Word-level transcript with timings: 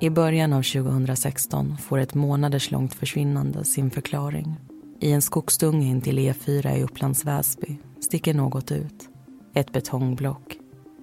I 0.00 0.10
början 0.10 0.52
av 0.52 0.62
2016 0.62 1.76
får 1.78 1.98
ett 1.98 2.14
månaders 2.14 2.70
långt 2.70 2.94
försvinnande 2.94 3.64
sin 3.64 3.90
förklaring. 3.90 4.56
I 5.00 5.12
en 5.12 5.22
skogsdunge 5.22 5.86
intill 5.86 6.18
E4 6.18 6.76
i 6.76 6.82
Upplands 6.82 7.24
Väsby 7.24 7.78
sticker 8.00 8.34
något 8.34 8.72
ut. 8.72 9.08
Ett 9.54 9.72
betongblock. 9.72 10.56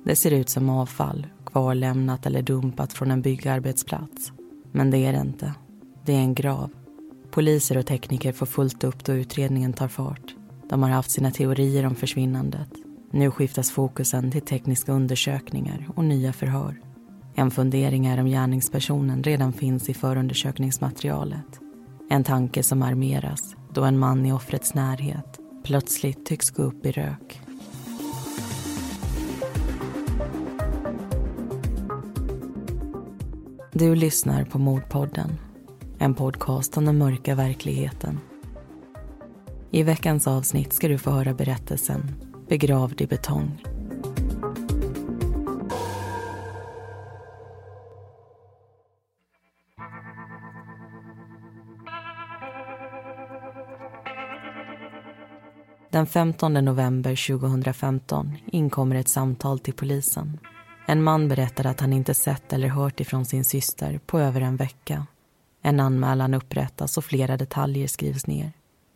Det 0.06 0.16
ser 0.16 0.32
ut 0.32 0.50
som 0.50 0.70
avfall, 0.70 1.28
kvarlämnat 1.46 2.26
eller 2.26 2.42
dumpat 2.42 2.94
från 2.94 3.12
en 3.12 3.22
byggarbetsplats. 3.22 4.32
Men 4.72 4.92
det 4.92 4.98
är 4.98 5.14
det 5.14 5.22
inte. 5.22 5.54
Det 6.06 6.14
är 6.14 6.20
en 6.20 6.36
grav. 6.36 6.70
Poliser 7.32 7.78
och 7.78 7.86
tekniker 7.86 8.32
får 8.32 8.46
fullt 8.46 8.84
upp 8.84 9.06
då 9.06 9.14
utredningen 9.14 9.74
tar 9.74 9.88
fart. 9.88 10.36
De 10.70 10.84
har 10.84 10.90
haft 10.90 11.12
sina 11.12 11.32
teorier 11.32 11.86
om 11.86 11.96
försvinnandet. 11.96 12.70
Nu 13.12 13.32
skiftas 13.32 13.72
fokusen 13.72 14.32
till 14.32 14.42
tekniska 14.42 14.92
undersökningar 14.92 15.88
och 15.96 16.06
nya 16.06 16.34
förhör. 16.34 16.82
En 17.38 17.52
fundering 17.52 18.06
är 18.06 18.20
om 18.20 18.26
gärningspersonen 18.26 19.24
redan 19.24 19.54
finns 19.54 19.90
i 19.90 19.94
förundersökningsmaterialet. 19.94 21.60
En 22.10 22.24
tanke 22.24 22.64
som 22.64 22.82
armeras 22.82 23.56
då 23.74 23.84
en 23.84 24.00
man 24.00 24.26
i 24.26 24.32
offrets 24.32 24.74
närhet 24.74 25.40
plötsligt 25.64 26.26
tycks 26.26 26.50
gå 26.50 26.64
upp 26.64 26.86
i 26.86 26.92
rök. 26.92 27.42
Du 33.74 33.96
lyssnar 33.96 34.46
på 34.46 34.60
Mordpodden, 34.60 35.30
en 36.00 36.14
podcast 36.14 36.78
om 36.78 36.86
den 36.86 36.98
mörka 36.98 37.36
verkligheten. 37.36 38.20
I 39.72 39.84
veckans 39.84 40.28
avsnitt 40.28 40.74
ska 40.74 40.88
du 40.88 40.98
få 40.98 41.12
höra 41.12 41.34
berättelsen 41.34 42.12
Begravd 42.48 43.02
i 43.02 43.08
betong. 43.08 43.75
Den 55.96 56.08
15 56.08 56.54
november 56.54 57.40
2015 57.40 58.38
inkommer 58.46 58.96
ett 58.96 59.08
samtal 59.08 59.60
till 59.60 59.74
polisen. 59.74 60.40
En 60.86 61.04
man 61.04 61.28
berättar 61.28 61.66
att 61.66 61.80
han 61.80 61.94
inte 61.94 62.14
sett 62.14 62.54
eller 62.54 62.68
hört 62.68 63.00
ifrån 63.00 63.26
sin 63.26 63.46
syster 63.46 64.00
på 64.06 64.20
över 64.20 64.42
en 64.42 64.56
vecka. 64.56 65.08
En 65.62 65.80
anmälan 65.80 66.34
upprättas 66.34 66.98
och 66.98 67.06
flera 67.06 67.38
detaljer 67.38 67.88
skrivs 67.88 68.28
ner. 68.28 68.54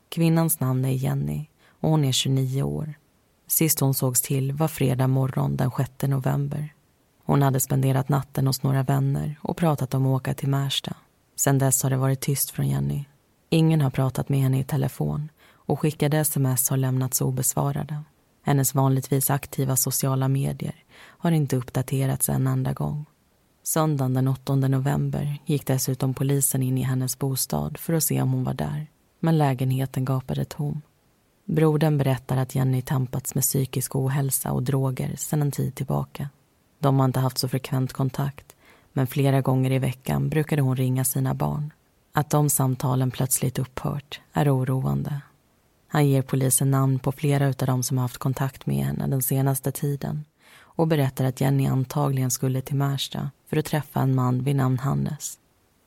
Kvinnans 0.09 0.59
namn 0.59 0.85
är 0.85 0.91
Jenny 0.91 1.45
och 1.79 1.89
hon 1.89 2.05
är 2.05 2.11
29 2.11 2.63
år. 2.63 2.93
Sist 3.47 3.79
hon 3.79 3.93
sågs 3.93 4.21
till 4.21 4.53
var 4.53 4.67
fredag 4.67 5.07
morgon 5.07 5.57
den 5.57 5.71
6 5.77 5.91
november. 6.01 6.73
Hon 7.25 7.41
hade 7.41 7.59
spenderat 7.59 8.09
natten 8.09 8.47
hos 8.47 8.63
några 8.63 8.83
vänner 8.83 9.35
och 9.41 9.57
pratat 9.57 9.93
om 9.93 10.05
att 10.05 10.21
åka 10.21 10.33
till 10.33 10.49
Märsta. 10.49 10.95
Sen 11.35 11.57
dess 11.57 11.83
har 11.83 11.89
det 11.89 11.97
varit 11.97 12.21
tyst 12.21 12.49
från 12.49 12.67
Jenny. 12.67 13.05
Ingen 13.49 13.81
har 13.81 13.89
pratat 13.89 14.29
med 14.29 14.39
henne 14.39 14.59
i 14.59 14.63
telefon 14.63 15.29
och 15.69 15.79
skickade 15.79 16.17
sms 16.17 16.69
har 16.69 16.77
lämnats 16.77 17.21
obesvarade. 17.21 18.03
Hennes 18.41 18.75
vanligtvis 18.75 19.29
aktiva 19.29 19.75
sociala 19.75 20.27
medier 20.27 20.75
har 20.99 21.31
inte 21.31 21.55
uppdaterats 21.55 22.29
en 22.29 22.47
enda 22.47 22.73
gång. 22.73 23.05
Söndagen 23.63 24.13
den 24.13 24.27
8 24.27 24.55
november 24.55 25.37
gick 25.45 25.67
dessutom 25.67 26.13
polisen 26.13 26.63
in 26.63 26.77
i 26.77 26.81
hennes 26.81 27.19
bostad 27.19 27.77
för 27.77 27.93
att 27.93 28.03
se 28.03 28.21
om 28.21 28.31
hon 28.31 28.43
var 28.43 28.53
där. 28.53 28.87
Men 29.19 29.37
lägenheten 29.37 30.05
gapade 30.05 30.45
tom. 30.45 30.81
Brodern 31.45 31.97
berättar 31.97 32.37
att 32.37 32.55
Jenny 32.55 32.81
tampats 32.81 33.35
med 33.35 33.43
psykisk 33.43 33.95
ohälsa 33.95 34.51
och 34.51 34.63
droger 34.63 35.15
sedan 35.15 35.41
en 35.41 35.51
tid 35.51 35.75
tillbaka. 35.75 36.29
De 36.79 36.99
har 36.99 37.05
inte 37.05 37.19
haft 37.19 37.37
så 37.37 37.47
frekvent 37.47 37.93
kontakt 37.93 38.55
men 38.93 39.07
flera 39.07 39.41
gånger 39.41 39.71
i 39.71 39.79
veckan 39.79 40.29
brukade 40.29 40.61
hon 40.61 40.75
ringa 40.75 41.05
sina 41.05 41.33
barn. 41.33 41.73
Att 42.13 42.29
de 42.29 42.49
samtalen 42.49 43.11
plötsligt 43.11 43.59
upphört 43.59 44.21
är 44.33 44.55
oroande. 44.57 45.21
Han 45.91 46.07
ger 46.07 46.21
polisen 46.21 46.71
namn 46.71 46.99
på 46.99 47.11
flera 47.11 47.47
av 47.47 47.53
dem 47.53 47.83
som 47.83 47.97
haft 47.97 48.17
kontakt 48.17 48.65
med 48.65 48.85
henne 48.85 49.07
den 49.07 49.21
senaste 49.21 49.71
tiden 49.71 50.25
och 50.59 50.87
berättar 50.87 51.25
att 51.25 51.41
Jenny 51.41 51.67
antagligen 51.67 52.31
skulle 52.31 52.61
till 52.61 52.75
Märsta 52.75 53.31
för 53.47 53.57
att 53.57 53.65
träffa 53.65 54.01
en 54.01 54.15
man 54.15 54.43
vid 54.43 54.55
namn 54.55 54.79
Hannes. 54.79 55.39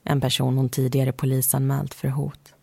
En 0.03 0.21
person 0.21 0.57
hon 0.57 0.69
tidigare 0.69 1.11
polisanmält 1.11 1.93
för 1.93 2.07
hot. 2.07 2.53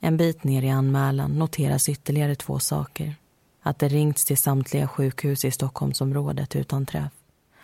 En 0.00 0.16
bit 0.16 0.44
ner 0.44 0.62
i 0.62 0.70
anmälan 0.70 1.38
noteras 1.38 1.88
ytterligare 1.88 2.34
två 2.34 2.58
saker. 2.58 3.16
Att 3.62 3.78
det 3.78 3.88
ringts 3.88 4.24
till 4.24 4.38
samtliga 4.38 4.88
sjukhus 4.88 5.44
i 5.44 5.50
Stockholmsområdet 5.50 6.56
utan 6.56 6.86
träff 6.86 7.12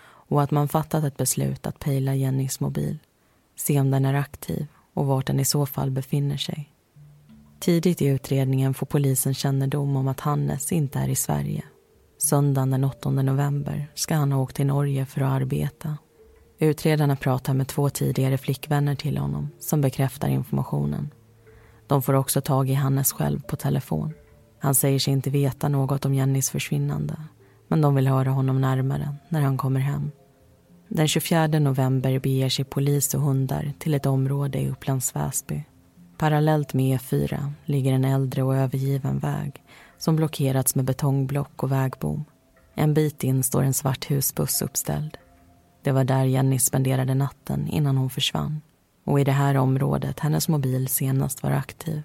och 0.05 0.43
att 0.43 0.51
man 0.51 0.69
fattat 0.69 1.05
ett 1.05 1.17
beslut 1.17 1.67
att 1.67 1.79
pejla 1.79 2.15
Jennys 2.15 2.61
mobil. 2.61 2.99
Se 3.57 3.81
om 3.81 3.91
den 3.91 4.05
är 4.05 4.15
aktiv 4.15 4.67
och 4.95 5.07
vart 5.07 5.27
den 5.27 5.41
i 5.41 5.45
så 5.45 5.67
fall 5.67 5.91
befinner 5.91 6.37
sig. 6.37 6.72
Tidigt 7.63 8.03
i 8.03 8.07
utredningen 8.07 8.75
får 8.75 8.87
polisen 8.87 9.35
kännedom 9.35 9.97
om 9.97 10.09
att 10.09 10.21
Hannes 10.21 10.73
inte 10.73 10.99
är 10.99 11.09
i 11.09 11.15
Sverige. 11.15 11.63
Söndagen 12.19 12.71
den 12.71 12.85
8 12.85 13.11
november 13.11 13.91
ska 13.95 14.15
han 14.15 14.33
ha 14.33 14.43
åkt 14.43 14.57
till 14.57 14.67
Norge 14.67 15.07
för 15.07 15.21
att 15.21 15.33
arbeta. 15.33 15.99
Utredarna 16.59 17.17
pratar 17.17 17.55
med 17.55 17.69
två 17.69 17.91
tidigare 17.91 18.39
flickvänner 18.39 18.95
till 18.95 19.19
honom 19.19 19.49
som 19.59 19.81
bekräftar 19.81 20.29
informationen. 20.29 21.11
De 21.87 22.03
får 22.03 22.15
också 22.15 22.41
tag 22.41 22.71
i 22.71 22.75
Hannes 22.75 23.13
själv 23.13 23.41
på 23.41 23.57
telefon. 23.57 24.15
Han 24.59 24.75
säger 24.75 24.99
sig 24.99 25.13
inte 25.13 25.31
veta 25.31 25.69
något 25.69 26.05
om 26.05 26.15
Jennys 26.15 26.51
försvinnande 26.51 27.17
men 27.69 27.81
de 27.81 27.95
vill 27.95 28.07
höra 28.07 28.31
honom 28.31 28.61
närmare 28.61 29.15
när 29.29 29.41
han 29.41 29.57
kommer 29.57 29.81
hem. 29.81 30.11
Den 30.89 31.09
24 31.09 31.47
november 31.47 32.19
beger 32.19 32.49
sig 32.49 32.65
polis 32.65 33.15
och 33.15 33.21
hundar 33.21 33.73
till 33.79 33.95
ett 33.95 34.07
område 34.07 34.59
i 34.59 34.71
Upplands 34.71 35.17
Väsby. 35.17 35.65
Parallellt 36.23 36.75
med 36.75 36.99
E4 37.01 37.53
ligger 37.65 37.93
en 37.93 38.05
äldre 38.05 38.43
och 38.43 38.57
övergiven 38.57 39.19
väg 39.19 39.63
som 39.99 40.17
blockerats 40.17 40.75
med 40.75 40.85
betongblock 40.85 41.63
och 41.63 41.73
vägbom. 41.73 42.25
En 42.75 42.95
bit 42.95 43.25
in 43.25 43.43
står 43.43 43.63
en 43.63 43.75
svart 43.75 44.11
husbuss 44.11 44.63
uppställd. 44.63 45.19
Det 45.83 45.93
var 45.93 46.05
där 46.05 46.25
Jenny 46.25 46.59
spenderade 46.59 47.15
natten 47.15 47.69
innan 47.69 47.97
hon 47.97 48.11
försvann 48.11 48.61
och 49.05 49.21
i 49.21 49.25
det 49.25 49.33
här 49.33 49.57
området 49.57 50.21
hennes 50.21 50.49
mobil 50.49 50.89
senast 50.89 51.43
var 51.43 51.51
aktiv. 51.51 52.03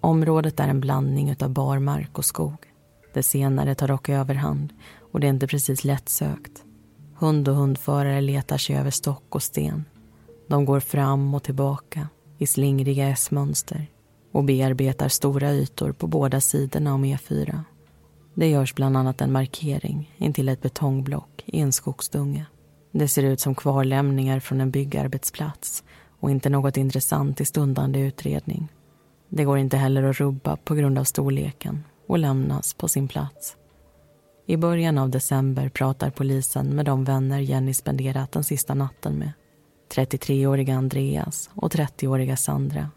Området 0.00 0.60
är 0.60 0.68
en 0.68 0.80
blandning 0.80 1.36
av 1.40 1.50
barmark 1.50 2.18
och 2.18 2.24
skog. 2.24 2.66
Det 3.14 3.22
senare 3.22 3.74
tar 3.74 3.88
dock 3.88 4.08
överhand 4.08 4.72
och 5.12 5.20
det 5.20 5.26
är 5.26 5.30
inte 5.30 5.46
precis 5.46 5.84
lättsökt. 5.84 6.64
Hund 7.18 7.48
och 7.48 7.54
hundförare 7.54 8.20
letar 8.20 8.58
sig 8.58 8.76
över 8.76 8.90
stock 8.90 9.34
och 9.34 9.42
sten. 9.42 9.84
De 10.48 10.64
går 10.64 10.80
fram 10.80 11.34
och 11.34 11.42
tillbaka 11.42 12.08
i 12.40 12.46
slingriga 12.46 13.08
S-mönster 13.08 13.86
och 14.32 14.44
bearbetar 14.44 15.08
stora 15.08 15.52
ytor 15.52 15.92
på 15.92 16.06
båda 16.06 16.40
sidorna 16.40 16.94
om 16.94 17.04
E4. 17.04 17.60
Det 18.34 18.48
görs 18.48 18.74
bland 18.74 18.96
annat 18.96 19.20
en 19.20 19.32
markering 19.32 20.14
intill 20.16 20.48
ett 20.48 20.62
betongblock 20.62 21.42
i 21.46 21.60
en 21.60 21.72
skogsdunge. 21.72 22.46
Det 22.92 23.08
ser 23.08 23.22
ut 23.22 23.40
som 23.40 23.54
kvarlämningar 23.54 24.40
från 24.40 24.60
en 24.60 24.70
byggarbetsplats 24.70 25.84
och 26.20 26.30
inte 26.30 26.48
något 26.50 26.76
intressant 26.76 27.40
i 27.40 27.44
stundande 27.44 28.00
utredning. 28.00 28.68
Det 29.28 29.44
går 29.44 29.58
inte 29.58 29.76
heller 29.76 30.02
att 30.02 30.20
rubba 30.20 30.56
på 30.56 30.74
grund 30.74 30.98
av 30.98 31.04
storleken 31.04 31.84
och 32.06 32.18
lämnas 32.18 32.74
på 32.74 32.88
sin 32.88 33.08
plats. 33.08 33.56
I 34.46 34.56
början 34.56 34.98
av 34.98 35.10
december 35.10 35.68
pratar 35.68 36.10
polisen 36.10 36.66
med 36.66 36.84
de 36.84 37.04
vänner 37.04 37.38
Jenny 37.38 37.74
spenderat 37.74 38.32
den 38.32 38.44
sista 38.44 38.74
natten 38.74 39.14
med. 39.14 39.32
33-åriga 39.94 40.74
Andreas 40.74 41.50
och 41.54 41.72
30-åriga 41.72 42.36
Sandra. 42.36 42.90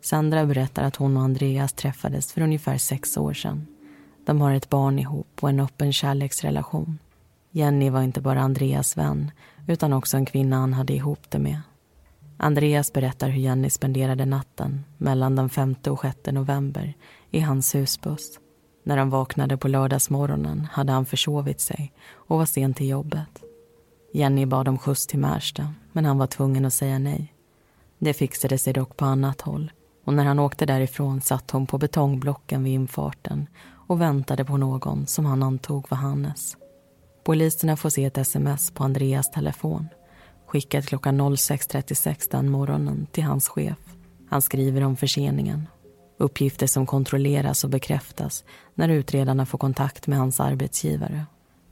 Sandra 0.00 0.46
berättar 0.46 0.82
att 0.82 0.96
hon 0.96 1.16
och 1.16 1.22
Andreas 1.22 1.72
träffades 1.72 2.32
för 2.32 2.40
ungefär 2.40 2.78
sex 2.78 3.16
år 3.16 3.32
sedan. 3.32 3.66
De 4.26 4.40
har 4.40 4.52
ett 4.52 4.70
barn 4.70 4.98
ihop 4.98 5.38
och 5.40 5.48
en 5.48 5.60
öppen 5.60 5.92
kärleksrelation. 5.92 6.98
Jenny 7.50 7.90
var 7.90 8.02
inte 8.02 8.20
bara 8.20 8.40
Andreas 8.40 8.96
vän 8.96 9.30
utan 9.66 9.92
också 9.92 10.16
en 10.16 10.26
kvinna 10.26 10.56
han 10.56 10.72
hade 10.72 10.92
ihop 10.92 11.30
det 11.30 11.38
med. 11.38 11.60
Andreas 12.36 12.92
berättar 12.92 13.28
hur 13.28 13.40
Jenny 13.40 13.70
spenderade 13.70 14.24
natten 14.24 14.84
mellan 14.98 15.36
den 15.36 15.50
5 15.50 15.74
och 15.88 16.00
6 16.00 16.18
november 16.26 16.94
i 17.30 17.40
hans 17.40 17.74
husbuss. 17.74 18.38
När 18.84 18.96
han 18.96 19.10
vaknade 19.10 19.56
på 19.56 19.68
lördagsmorgonen 19.68 20.68
hade 20.72 20.92
han 20.92 21.06
försovit 21.06 21.60
sig 21.60 21.92
och 22.12 22.38
var 22.38 22.46
sen 22.46 22.74
till 22.74 22.88
jobbet. 22.88 23.44
Jenny 24.16 24.46
bad 24.46 24.68
om 24.68 24.78
skjuts 24.78 25.06
till 25.06 25.18
Märsta, 25.18 25.74
men 25.92 26.04
han 26.04 26.18
var 26.18 26.26
tvungen 26.26 26.64
att 26.64 26.74
säga 26.74 26.98
nej. 26.98 27.34
Det 27.98 28.14
fixade 28.14 28.58
sig 28.58 28.72
dock 28.72 28.96
på 28.96 29.04
annat 29.04 29.40
håll 29.40 29.72
och 30.04 30.14
när 30.14 30.24
han 30.24 30.38
åkte 30.38 30.66
därifrån 30.66 31.20
satt 31.20 31.50
hon 31.50 31.66
på 31.66 31.78
betongblocken 31.78 32.64
vid 32.64 32.72
infarten 32.72 33.46
och 33.88 34.00
väntade 34.00 34.44
på 34.44 34.56
någon 34.56 35.06
som 35.06 35.24
han 35.24 35.42
antog 35.42 35.86
var 35.90 35.98
Hannes. 35.98 36.56
Poliserna 37.24 37.76
får 37.76 37.90
se 37.90 38.04
ett 38.04 38.18
sms 38.18 38.70
på 38.70 38.84
Andreas 38.84 39.30
telefon 39.30 39.88
skickat 40.46 40.86
klockan 40.86 41.20
06.36 41.20 42.28
den 42.30 42.50
morgonen 42.50 43.06
till 43.12 43.24
hans 43.24 43.48
chef. 43.48 43.78
Han 44.30 44.42
skriver 44.42 44.84
om 44.84 44.96
förseningen. 44.96 45.68
Uppgifter 46.18 46.66
som 46.66 46.86
kontrolleras 46.86 47.64
och 47.64 47.70
bekräftas 47.70 48.44
när 48.74 48.88
utredarna 48.88 49.46
får 49.46 49.58
kontakt 49.58 50.06
med 50.06 50.18
hans 50.18 50.40
arbetsgivare. 50.40 51.26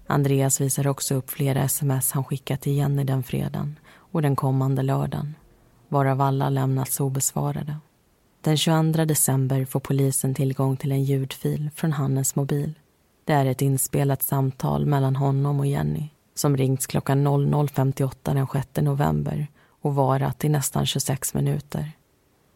Andreas 0.06 0.60
visar 0.60 0.86
också 0.86 1.14
upp 1.14 1.30
flera 1.30 1.62
sms 1.62 2.12
han 2.12 2.24
skickat 2.24 2.60
till 2.60 2.76
Jenny 2.76 3.04
den 3.04 3.22
fredagen 3.22 3.78
och 3.94 4.22
den 4.22 4.36
kommande 4.36 4.82
lördagen 4.82 5.34
varav 5.88 6.20
alla 6.20 6.50
lämnats 6.50 7.00
obesvarade. 7.00 7.76
Den 8.40 8.56
22 8.56 9.04
december 9.04 9.64
får 9.64 9.80
polisen 9.80 10.34
tillgång 10.34 10.76
till 10.76 10.92
en 10.92 11.04
ljudfil 11.04 11.70
från 11.74 11.92
Hannes 11.92 12.34
mobil. 12.34 12.74
Det 13.24 13.32
är 13.32 13.46
ett 13.46 13.62
inspelat 13.62 14.22
samtal 14.22 14.86
mellan 14.86 15.16
honom 15.16 15.60
och 15.60 15.66
Jenny 15.66 16.08
som 16.34 16.56
ringts 16.56 16.86
klockan 16.86 17.26
00.58 17.26 18.34
den 18.34 18.46
6 18.52 18.68
november 18.76 19.46
och 19.82 19.94
varat 19.94 20.44
i 20.44 20.48
nästan 20.48 20.86
26 20.86 21.34
minuter. 21.34 21.92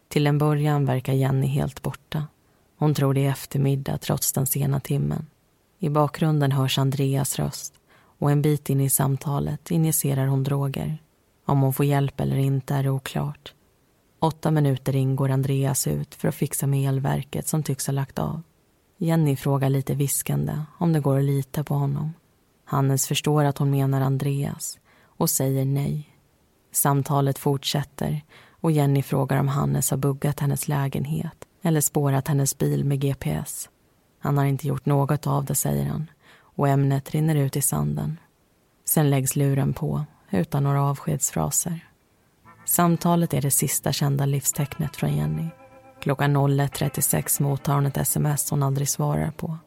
Till 0.09 0.27
en 0.27 0.39
början 0.39 0.87
verkar 0.87 1.13
Jenny 1.13 1.47
helt 1.47 1.83
borta. 1.83 2.27
Hon 2.79 2.95
tror 2.95 3.15
det 3.15 3.27
är 3.27 3.31
eftermiddag 3.31 3.99
trots 3.99 4.33
den 4.33 4.47
sena 4.47 4.81
timmen. 4.81 5.27
I 5.79 5.89
bakgrunden 5.89 6.53
hörs 6.53 6.79
Andreas 6.79 7.39
röst 7.39 7.75
och 8.19 8.31
en 8.31 8.43
bit 8.43 8.71
in 8.71 8.81
i 8.81 8.91
samtalet 8.91 9.71
injicerar 9.71 10.27
hon 10.27 10.45
droger. 10.45 11.03
Om 11.45 11.61
hon 11.61 11.73
får 11.73 11.87
hjälp 11.87 12.21
eller 12.21 12.37
inte 12.37 12.75
är 12.75 12.89
oklart. 12.89 13.55
Åtta 14.19 14.51
minuter 14.51 14.97
in 14.97 15.17
går 15.17 15.31
Andreas 15.31 15.87
ut 15.87 16.15
för 16.15 16.29
att 16.29 16.35
fixa 16.35 16.67
med 16.67 16.89
elverket 16.89 17.49
som 17.49 17.63
tycks 17.63 17.87
ha 17.87 17.93
lagt 17.93 18.19
av. 18.19 18.43
Jenny 18.99 19.37
frågar 19.37 19.71
lite 19.71 19.95
viskande 19.95 20.63
om 20.79 20.93
det 20.93 21.01
går 21.01 21.19
att 21.19 21.25
lita 21.25 21.65
på 21.65 21.75
honom. 21.75 22.13
Hannes 22.65 23.07
förstår 23.07 23.45
att 23.45 23.59
hon 23.59 23.71
menar 23.71 24.01
Andreas 24.01 24.79
och 25.05 25.31
säger 25.31 25.65
nej. 25.65 26.11
Samtalet 26.73 27.39
fortsätter 27.39 28.23
och 28.51 28.73
Jenny 28.73 29.03
frågar 29.03 29.41
om 29.41 29.49
Hannes 29.49 29.91
har 29.91 29.99
buggat 29.99 30.41
hennes 30.41 30.69
lägenhet 30.69 31.45
eller 31.63 31.81
spårat 31.81 32.29
hennes 32.29 32.59
bil 32.59 32.85
med 32.85 33.01
GPS. 33.01 33.69
Han 34.19 34.39
har 34.39 34.45
inte 34.45 34.69
gjort 34.69 34.87
något 34.87 35.27
av 35.27 35.45
det, 35.45 35.55
säger 35.55 35.87
han 35.87 36.11
och 36.57 36.69
ämnet 36.69 37.11
rinner 37.11 37.37
ut 37.37 37.57
i 37.57 37.63
sanden. 37.63 38.21
Sen 38.85 39.11
läggs 39.11 39.37
luren 39.37 39.73
på 39.73 40.05
utan 40.31 40.63
några 40.63 40.83
avskedsfraser. 40.83 41.89
Samtalet 42.65 43.35
är 43.35 43.43
det 43.43 43.51
sista 43.51 43.93
kända 43.93 44.27
livstecknet 44.27 44.97
från 44.97 45.17
Jenny. 45.17 45.49
Klockan 46.01 46.37
01.36 46.37 47.43
mottar 47.43 47.75
hon 47.75 47.87
ett 47.87 47.97
sms 47.97 48.51
hon 48.51 48.63
aldrig 48.63 48.89
svarar 48.89 49.31
på 49.31 49.59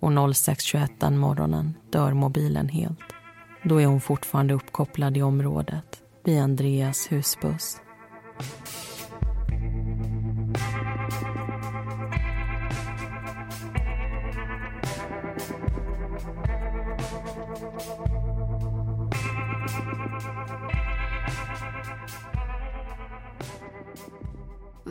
och 0.00 0.10
06.21 0.10 0.88
den 0.98 1.18
morgonen 1.18 1.74
dör 1.90 2.12
mobilen 2.12 2.68
helt. 2.68 2.98
Då 3.62 3.80
är 3.80 3.86
hon 3.86 4.00
fortfarande 4.00 4.54
uppkopplad 4.54 5.16
i 5.16 5.22
området 5.22 6.02
vid 6.24 6.40
Andreas 6.40 7.12
husbuss. 7.12 7.80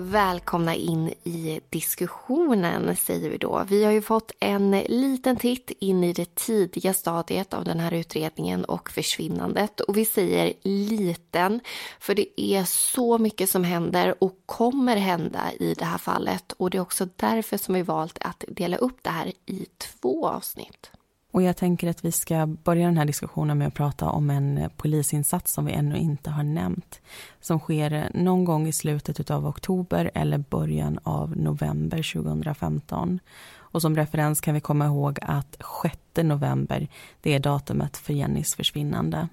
Välkomna 0.05 0.75
in 0.75 1.13
i 1.23 1.59
diskussionen 1.69 2.95
säger 2.95 3.29
vi 3.29 3.37
då. 3.37 3.63
Vi 3.67 3.83
har 3.83 3.91
ju 3.91 4.01
fått 4.01 4.31
en 4.39 4.71
liten 4.71 5.37
titt 5.37 5.71
in 5.79 6.03
i 6.03 6.13
det 6.13 6.35
tidiga 6.35 6.93
stadiet 6.93 7.53
av 7.53 7.63
den 7.63 7.79
här 7.79 7.93
utredningen 7.93 8.65
och 8.65 8.89
försvinnandet. 8.89 9.79
Och 9.79 9.97
vi 9.97 10.05
säger 10.05 10.53
liten 10.63 11.59
för 11.99 12.15
det 12.15 12.41
är 12.41 12.63
så 12.63 13.17
mycket 13.17 13.49
som 13.49 13.63
händer 13.63 14.23
och 14.23 14.39
kommer 14.45 14.95
hända 14.95 15.51
i 15.59 15.73
det 15.73 15.85
här 15.85 15.97
fallet. 15.97 16.51
Och 16.51 16.69
det 16.69 16.77
är 16.77 16.81
också 16.81 17.07
därför 17.15 17.57
som 17.57 17.75
vi 17.75 17.81
valt 17.81 18.17
att 18.21 18.43
dela 18.47 18.77
upp 18.77 18.97
det 19.01 19.09
här 19.09 19.31
i 19.45 19.65
två 19.77 20.27
avsnitt. 20.27 20.91
Och 21.35 21.41
jag 21.41 21.57
tänker 21.57 21.89
att 21.89 22.05
vi 22.05 22.11
ska 22.11 22.45
börja 22.45 22.85
den 22.85 22.97
här 22.97 23.05
diskussionen 23.05 23.57
med 23.57 23.67
att 23.67 23.73
prata 23.73 24.09
om 24.09 24.29
en 24.29 24.69
polisinsats 24.77 25.53
som 25.53 25.65
vi 25.65 25.71
ännu 25.71 25.97
inte 25.97 26.29
har 26.29 26.43
nämnt. 26.43 27.01
Som 27.41 27.59
sker 27.59 28.09
någon 28.13 28.45
gång 28.45 28.67
i 28.67 28.73
slutet 28.73 29.31
av 29.31 29.47
oktober 29.47 30.11
eller 30.13 30.37
början 30.37 30.99
av 31.03 31.37
november 31.37 32.13
2015. 32.13 33.19
Och 33.53 33.81
som 33.81 33.95
referens 33.95 34.41
kan 34.41 34.53
vi 34.53 34.59
komma 34.59 34.85
ihåg 34.85 35.19
att 35.21 35.57
6 35.83 35.97
november, 36.15 36.87
det 37.21 37.33
är 37.33 37.39
datumet 37.39 37.97
för 37.97 38.13
Jennys 38.13 38.55
försvinnande. 38.55 39.27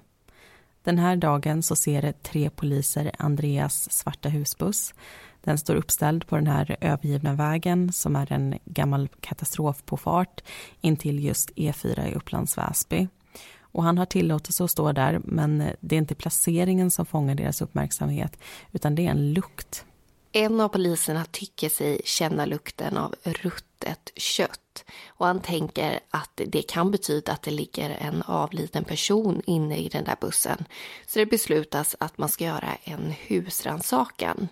Den 0.83 0.97
här 0.97 1.15
dagen 1.15 1.63
så 1.63 1.75
ser 1.75 2.11
tre 2.11 2.49
poliser 2.49 3.11
Andreas 3.17 3.91
svarta 3.91 4.29
husbuss 4.29 4.93
den 5.43 5.57
står 5.57 5.75
uppställd 5.75 6.27
på 6.27 6.35
den 6.35 6.47
här 6.47 6.77
övergivna 6.81 7.33
vägen 7.33 7.91
som 7.91 8.15
är 8.15 8.31
en 8.31 8.59
gammal 8.65 9.09
katastrofpåfart 9.19 10.41
intill 10.81 11.23
just 11.23 11.49
E4 11.49 12.11
i 12.11 12.15
Upplands 12.15 12.57
Väsby. 12.57 13.07
Och 13.59 13.83
han 13.83 13.97
har 13.97 14.05
tillåtelse 14.05 14.63
att 14.63 14.71
stå 14.71 14.91
där 14.91 15.21
men 15.23 15.63
det 15.79 15.95
är 15.95 15.97
inte 15.97 16.15
placeringen 16.15 16.91
som 16.91 17.05
fångar 17.05 17.35
deras 17.35 17.61
uppmärksamhet 17.61 18.37
utan 18.71 18.95
det 18.95 19.05
är 19.05 19.11
en 19.11 19.33
lukt. 19.33 19.85
En 20.31 20.59
av 20.59 20.69
poliserna 20.69 21.25
tycker 21.31 21.69
sig 21.69 22.01
känna 22.05 22.45
lukten 22.45 22.97
av 22.97 23.15
rutt 23.23 23.65
ett 23.83 24.11
kött 24.15 24.85
och 25.07 25.25
han 25.25 25.41
tänker 25.41 25.99
att 26.09 26.41
det 26.47 26.61
kan 26.61 26.91
betyda 26.91 27.31
att 27.31 27.41
det 27.41 27.51
ligger 27.51 27.89
en 27.89 28.21
avliden 28.21 28.83
person 28.83 29.41
inne 29.45 29.77
i 29.77 29.89
den 29.89 30.03
där 30.03 30.15
bussen. 30.21 30.65
Så 31.07 31.19
det 31.19 31.25
beslutas 31.25 31.95
att 31.99 32.17
man 32.17 32.29
ska 32.29 32.43
göra 32.43 32.77
en 32.83 33.13
husransakan. 33.27 34.47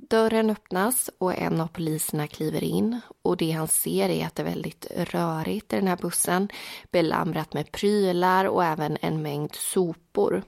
Dörren 0.00 0.50
öppnas 0.50 1.10
och 1.18 1.34
en 1.34 1.60
av 1.60 1.66
poliserna 1.66 2.26
kliver 2.26 2.64
in 2.64 3.00
och 3.22 3.36
det 3.36 3.50
han 3.50 3.68
ser 3.68 4.08
är 4.08 4.26
att 4.26 4.34
det 4.34 4.42
är 4.42 4.46
väldigt 4.46 4.86
rörigt 4.96 5.72
i 5.72 5.76
den 5.76 5.88
här 5.88 5.96
bussen, 5.96 6.48
belamrat 6.90 7.52
med 7.52 7.72
prylar 7.72 8.44
och 8.44 8.64
även 8.64 8.98
en 9.00 9.22
mängd 9.22 9.54
sopor. 9.54 10.42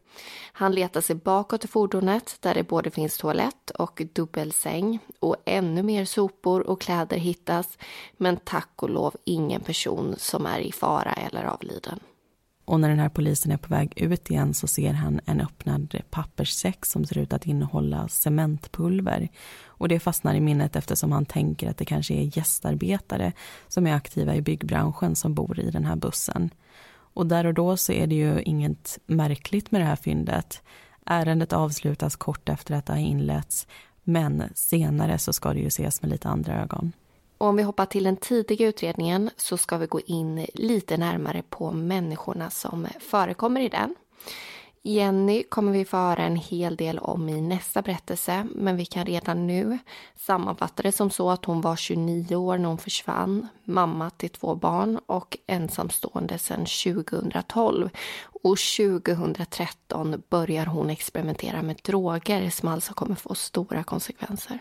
Han 0.52 0.72
letar 0.72 1.00
sig 1.00 1.16
bakåt 1.16 1.64
i 1.64 1.68
fordonet 1.68 2.36
där 2.40 2.54
det 2.54 2.62
både 2.62 2.90
finns 2.90 3.18
toalett 3.18 3.70
och 3.70 4.02
dubbelsäng 4.12 4.98
och 5.18 5.36
ännu 5.44 5.82
mer 5.82 6.04
sopor 6.04 6.60
och 6.60 6.80
kläder 6.80 7.16
hittas 7.16 7.78
men 8.20 8.36
tack 8.36 8.82
och 8.82 8.90
lov 8.90 9.16
ingen 9.24 9.60
person 9.60 10.14
som 10.18 10.46
är 10.46 10.58
i 10.58 10.72
fara 10.72 11.12
eller 11.12 11.44
avliden. 11.44 12.00
Och 12.64 12.80
när 12.80 12.88
den 12.88 12.98
här 12.98 13.08
polisen 13.08 13.52
är 13.52 13.56
på 13.56 13.68
väg 13.68 13.92
ut 13.96 14.30
igen 14.30 14.54
så 14.54 14.66
ser 14.66 14.92
han 14.92 15.20
en 15.26 15.40
öppnad 15.40 15.96
papperssäck 16.10 16.86
som 16.86 17.04
ser 17.04 17.18
ut 17.18 17.32
att 17.32 17.46
innehålla 17.46 18.08
cementpulver. 18.08 19.28
Och 19.64 19.88
det 19.88 20.00
fastnar 20.00 20.34
i 20.34 20.40
minnet 20.40 20.76
eftersom 20.76 21.12
han 21.12 21.26
tänker 21.26 21.70
att 21.70 21.76
det 21.76 21.84
kanske 21.84 22.14
är 22.14 22.36
gästarbetare 22.36 23.32
som 23.68 23.86
är 23.86 23.94
aktiva 23.94 24.34
i 24.34 24.42
byggbranschen 24.42 25.16
som 25.16 25.34
bor 25.34 25.60
i 25.60 25.70
den 25.70 25.84
här 25.84 25.96
bussen. 25.96 26.50
Och 27.14 27.26
där 27.26 27.46
och 27.46 27.54
då 27.54 27.76
så 27.76 27.92
är 27.92 28.06
det 28.06 28.14
ju 28.14 28.42
inget 28.42 28.98
märkligt 29.06 29.70
med 29.70 29.80
det 29.80 29.86
här 29.86 29.96
fyndet. 29.96 30.62
Ärendet 31.06 31.52
avslutas 31.52 32.16
kort 32.16 32.48
efter 32.48 32.74
att 32.74 32.86
det 32.86 32.92
har 32.92 33.00
inletts 33.00 33.66
men 34.04 34.42
senare 34.54 35.18
så 35.18 35.32
ska 35.32 35.52
det 35.52 35.60
ju 35.60 35.66
ses 35.66 36.02
med 36.02 36.10
lite 36.10 36.28
andra 36.28 36.62
ögon. 36.62 36.92
Och 37.40 37.46
om 37.46 37.56
vi 37.56 37.62
hoppar 37.62 37.86
till 37.86 38.04
den 38.04 38.16
tidiga 38.16 38.66
utredningen 38.66 39.30
så 39.36 39.56
ska 39.56 39.76
vi 39.76 39.86
gå 39.86 40.00
in 40.00 40.46
lite 40.54 40.96
närmare 40.96 41.42
på 41.42 41.70
människorna 41.70 42.50
som 42.50 42.86
förekommer 43.00 43.60
i 43.60 43.68
den. 43.68 43.94
Jenny 44.82 45.42
kommer 45.42 45.72
vi 45.72 45.84
få 45.84 45.96
höra 45.96 46.22
en 46.22 46.36
hel 46.36 46.76
del 46.76 46.98
om 46.98 47.28
i 47.28 47.40
nästa 47.40 47.82
berättelse 47.82 48.46
men 48.54 48.76
vi 48.76 48.84
kan 48.84 49.06
redan 49.06 49.46
nu 49.46 49.78
sammanfatta 50.16 50.82
det 50.82 50.92
som 50.92 51.10
så 51.10 51.30
att 51.30 51.44
hon 51.44 51.60
var 51.60 51.76
29 51.76 52.36
år 52.36 52.58
när 52.58 52.68
hon 52.68 52.78
försvann, 52.78 53.48
mamma 53.64 54.10
till 54.10 54.30
två 54.30 54.54
barn 54.54 55.00
och 55.06 55.38
ensamstående 55.46 56.38
sedan 56.38 56.66
2012. 56.66 57.90
Och 58.42 58.58
2013 58.76 60.22
börjar 60.28 60.66
hon 60.66 60.90
experimentera 60.90 61.62
med 61.62 61.80
droger 61.84 62.50
som 62.50 62.68
alltså 62.68 62.94
kommer 62.94 63.14
få 63.14 63.34
stora 63.34 63.84
konsekvenser. 63.84 64.60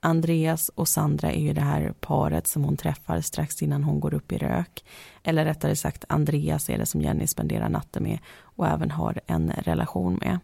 Andreas 0.00 0.68
och 0.68 0.88
Sandra 0.88 1.32
är 1.32 1.40
ju 1.40 1.52
det 1.52 1.60
här 1.60 1.94
paret 2.00 2.46
som 2.46 2.64
hon 2.64 2.76
träffar 2.76 3.20
strax 3.20 3.62
innan 3.62 3.84
hon 3.84 4.00
går 4.00 4.14
upp 4.14 4.32
i 4.32 4.38
rök. 4.38 4.84
Eller 5.22 5.44
rättare 5.44 5.76
sagt, 5.76 6.04
Andreas 6.08 6.70
är 6.70 6.78
det 6.78 6.86
som 6.86 7.00
Jenny 7.00 7.26
spenderar 7.26 7.68
natten 7.68 8.02
med 8.02 8.18
och 8.40 8.66
även 8.66 8.90
har 8.90 9.20
en 9.26 9.50
relation 9.50 10.14
med. 10.14 10.38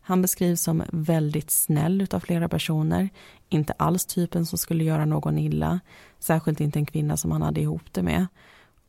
Han 0.00 0.22
beskrivs 0.22 0.62
som 0.62 0.82
väldigt 0.92 1.50
snäll 1.50 2.06
av 2.10 2.20
flera 2.20 2.48
personer. 2.48 3.08
Inte 3.48 3.72
alls 3.72 4.06
typen 4.06 4.46
som 4.46 4.58
skulle 4.58 4.84
göra 4.84 5.04
någon 5.04 5.38
illa. 5.38 5.80
Särskilt 6.18 6.60
inte 6.60 6.78
en 6.78 6.86
kvinna 6.86 7.16
som 7.16 7.32
han 7.32 7.42
hade 7.42 7.60
ihop 7.60 7.92
det 7.92 8.02
med. 8.02 8.26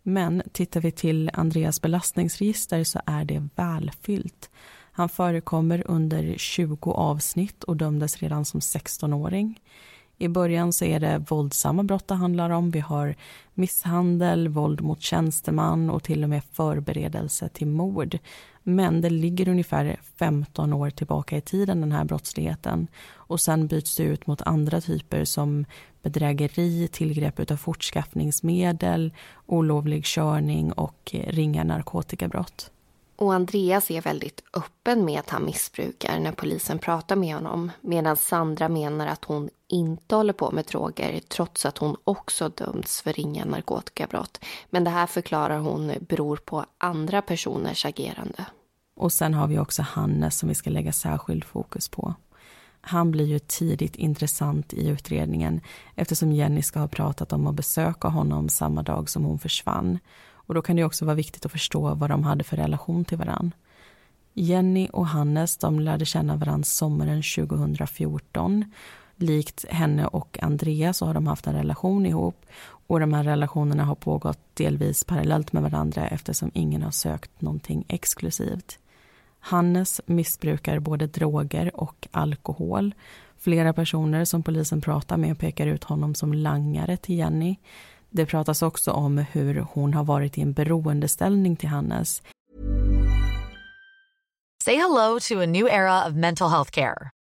Men 0.03 0.43
tittar 0.51 0.81
vi 0.81 0.91
till 0.91 1.31
Andreas 1.33 1.81
belastningsregister 1.81 2.83
så 2.83 3.01
är 3.05 3.25
det 3.25 3.47
välfyllt. 3.55 4.49
Han 4.91 5.09
förekommer 5.09 5.83
under 5.85 6.35
20 6.37 6.91
avsnitt 6.91 7.63
och 7.63 7.77
dömdes 7.77 8.17
redan 8.17 8.45
som 8.45 8.59
16-åring. 8.59 9.61
I 10.17 10.27
början 10.27 10.73
så 10.73 10.85
är 10.85 10.99
det 10.99 11.25
våldsamma 11.29 11.83
brott 11.83 12.07
det 12.07 12.15
handlar 12.15 12.49
om. 12.49 12.71
Vi 12.71 12.79
har 12.79 13.15
misshandel, 13.53 14.47
våld 14.47 14.81
mot 14.81 15.01
tjänsteman 15.01 15.89
och 15.89 16.03
till 16.03 16.23
och 16.23 16.29
med 16.29 16.43
förberedelse 16.51 17.49
till 17.49 17.67
mord. 17.67 18.17
Men 18.63 19.01
det 19.01 19.09
ligger 19.09 19.47
ungefär 19.47 19.99
15 20.19 20.73
år 20.73 20.89
tillbaka 20.89 21.37
i 21.37 21.41
tiden 21.41 21.81
den 21.81 21.91
här 21.91 22.05
brottsligheten. 22.05 22.87
Och 23.13 23.41
sen 23.41 23.67
byts 23.67 23.95
det 23.95 24.03
ut 24.03 24.27
mot 24.27 24.41
andra 24.41 24.81
typer 24.81 25.25
som 25.25 25.65
bedrägeri, 26.01 26.87
tillgrepp 26.87 27.51
av 27.51 27.57
fortskaffningsmedel, 27.57 29.13
olovlig 29.45 30.05
körning 30.05 30.71
och 30.71 31.15
ringa 31.27 31.63
narkotikabrott. 31.63 32.71
Och 33.15 33.33
Andreas 33.33 33.91
är 33.91 34.01
väldigt 34.01 34.43
öppen 34.53 35.05
med 35.05 35.19
att 35.19 35.29
han 35.29 35.45
missbrukar 35.45 36.19
när 36.19 36.31
polisen 36.31 36.79
pratar 36.79 37.15
med 37.15 37.35
honom. 37.35 37.71
Medan 37.81 38.17
Sandra 38.17 38.69
menar 38.69 39.07
att 39.07 39.25
hon 39.25 39.49
inte 39.67 40.15
håller 40.15 40.33
på 40.33 40.51
med 40.51 40.65
droger 40.65 41.19
trots 41.27 41.65
att 41.65 41.77
hon 41.77 41.95
också 42.03 42.49
dömts 42.49 43.01
för 43.01 43.13
ringa 43.13 43.45
narkotikabrott. 43.45 44.45
Men 44.69 44.83
det 44.83 44.89
här 44.89 45.07
förklarar 45.07 45.57
hon 45.57 45.93
beror 45.99 46.37
på 46.37 46.65
andra 46.77 47.21
personers 47.21 47.85
agerande. 47.85 48.45
Och 48.95 49.13
sen 49.13 49.33
har 49.33 49.47
vi 49.47 49.59
också 49.59 49.81
Hannes 49.81 50.37
som 50.37 50.49
vi 50.49 50.55
ska 50.55 50.69
lägga 50.69 50.91
särskild 50.91 51.43
fokus 51.43 51.89
på. 51.89 52.13
Han 52.81 53.11
blir 53.11 53.25
ju 53.25 53.39
tidigt 53.39 53.95
intressant 53.95 54.73
i 54.73 54.87
utredningen 54.87 55.61
eftersom 55.95 56.31
Jenny 56.31 56.61
ska 56.61 56.79
ha 56.79 56.87
pratat 56.87 57.33
om 57.33 57.47
att 57.47 57.55
besöka 57.55 58.07
honom 58.07 58.49
samma 58.49 58.83
dag 58.83 59.09
som 59.09 59.23
hon 59.23 59.39
försvann. 59.39 59.99
Och 60.31 60.53
då 60.53 60.61
kan 60.61 60.75
det 60.75 60.83
också 60.83 61.05
vara 61.05 61.15
viktigt 61.15 61.45
att 61.45 61.51
förstå 61.51 61.93
vad 61.95 62.09
de 62.09 62.23
hade 62.23 62.43
för 62.43 62.57
relation 62.57 63.05
till 63.05 63.17
varann. 63.17 63.51
Jenny 64.33 64.89
och 64.93 65.07
Hannes 65.07 65.57
de 65.57 65.79
lärde 65.79 66.05
känna 66.05 66.35
varandra 66.35 66.63
sommaren 66.63 67.23
2014. 67.37 68.65
Likt 69.17 69.65
henne 69.69 70.07
och 70.07 70.39
Andreas 70.41 70.97
så 70.97 71.05
har 71.05 71.13
de 71.13 71.27
haft 71.27 71.47
en 71.47 71.53
relation 71.53 72.05
ihop 72.05 72.45
och 72.87 72.99
de 72.99 73.13
här 73.13 73.23
relationerna 73.23 73.83
har 73.83 73.95
pågått 73.95 74.39
delvis 74.53 75.03
parallellt 75.03 75.53
med 75.53 75.63
varandra 75.63 76.07
eftersom 76.07 76.51
ingen 76.53 76.83
har 76.83 76.91
sökt 76.91 77.41
någonting 77.41 77.85
exklusivt. 77.87 78.79
Hannes 79.39 80.01
missbrukar 80.05 80.79
både 80.79 81.07
droger 81.07 81.79
och 81.79 82.07
alkohol. 82.11 82.93
Flera 83.37 83.73
personer 83.73 84.25
som 84.25 84.43
polisen 84.43 84.81
pratar 84.81 85.17
med 85.17 85.39
pekar 85.39 85.67
ut 85.67 85.83
honom 85.83 86.15
som 86.15 86.33
langare 86.33 86.97
till 86.97 87.17
Jenny. 87.17 87.55
Det 88.09 88.25
pratas 88.25 88.61
också 88.61 88.91
om 88.91 89.17
hur 89.17 89.65
hon 89.71 89.93
har 89.93 90.03
varit 90.03 90.37
i 90.37 90.41
en 90.41 90.53
beroendeställning 90.53 91.55
till 91.55 91.69
Hannes. 91.69 92.23
Say 94.63 94.75
hello 94.75 95.19
to 95.19 95.41
a 95.41 95.45
new 95.45 95.67
era 95.67 96.07
of 96.07 96.13
mental 96.13 96.49
health 96.49 96.71
care. 96.71 97.14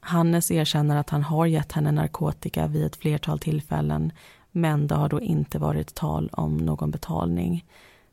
Hannes 0.00 0.50
erkänner 0.50 0.96
att 0.96 1.10
han 1.10 1.22
har 1.22 1.46
gett 1.46 1.72
henne 1.72 1.92
narkotika 1.92 2.66
vid 2.66 2.84
ett 2.84 2.96
flertal 2.96 3.38
tillfällen 3.38 4.12
men 4.52 4.86
det 4.86 4.94
har 4.94 5.08
då 5.08 5.20
inte 5.20 5.58
varit 5.58 5.94
tal 5.94 6.30
om 6.32 6.56
någon 6.56 6.90
betalning. 6.90 7.64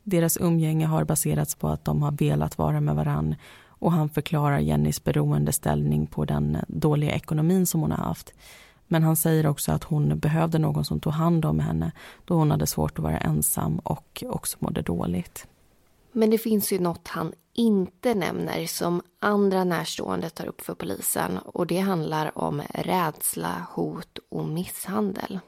Deras 0.04 0.38
umgänge 0.38 0.86
har 0.86 1.04
baserats 1.04 1.56
på 1.56 1.68
att 1.68 1.86
de 1.86 2.04
har 2.04 2.12
velat 2.12 2.58
vara 2.58 2.82
med 2.82 2.96
varann 2.96 3.36
och 3.80 3.92
han 3.92 4.10
förklarar 4.10 4.60
Jennys 4.60 5.04
beroendeställning 5.04 6.08
på 6.08 6.26
den 6.26 6.58
dåliga 6.68 7.12
ekonomin 7.12 7.66
som 7.66 7.82
hon 7.82 7.92
har 7.92 8.06
haft. 8.06 8.34
Men 8.88 9.04
han 9.04 9.16
säger 9.16 9.48
också 9.48 9.72
att 9.72 9.84
hon 9.84 10.20
behövde 10.20 10.60
någon 10.60 10.86
som 10.86 11.00
tog 11.00 11.14
hand 11.14 11.46
om 11.46 11.60
henne 11.60 11.92
då 12.26 12.34
hon 12.34 12.52
hade 12.52 12.68
svårt 12.68 13.00
att 13.00 13.04
vara 13.04 13.18
ensam 13.18 13.80
och 13.80 14.24
också 14.28 14.58
mådde 14.60 14.82
dåligt. 14.82 15.48
Men 16.18 16.30
det 16.30 16.38
finns 16.38 16.74
ju 16.74 16.80
något 16.80 17.08
han 17.08 17.34
inte 17.54 18.14
nämner 18.14 18.66
som 18.66 19.02
andra 19.20 19.64
närstående 19.64 20.30
tar 20.30 20.46
upp 20.46 20.62
för 20.62 20.74
polisen 20.74 21.38
och 21.38 21.68
det 21.68 21.80
handlar 21.80 22.38
om 22.38 22.62
rädsla, 22.70 23.68
hot 23.72 24.20
och 24.30 24.48
misshandel. 24.48 25.40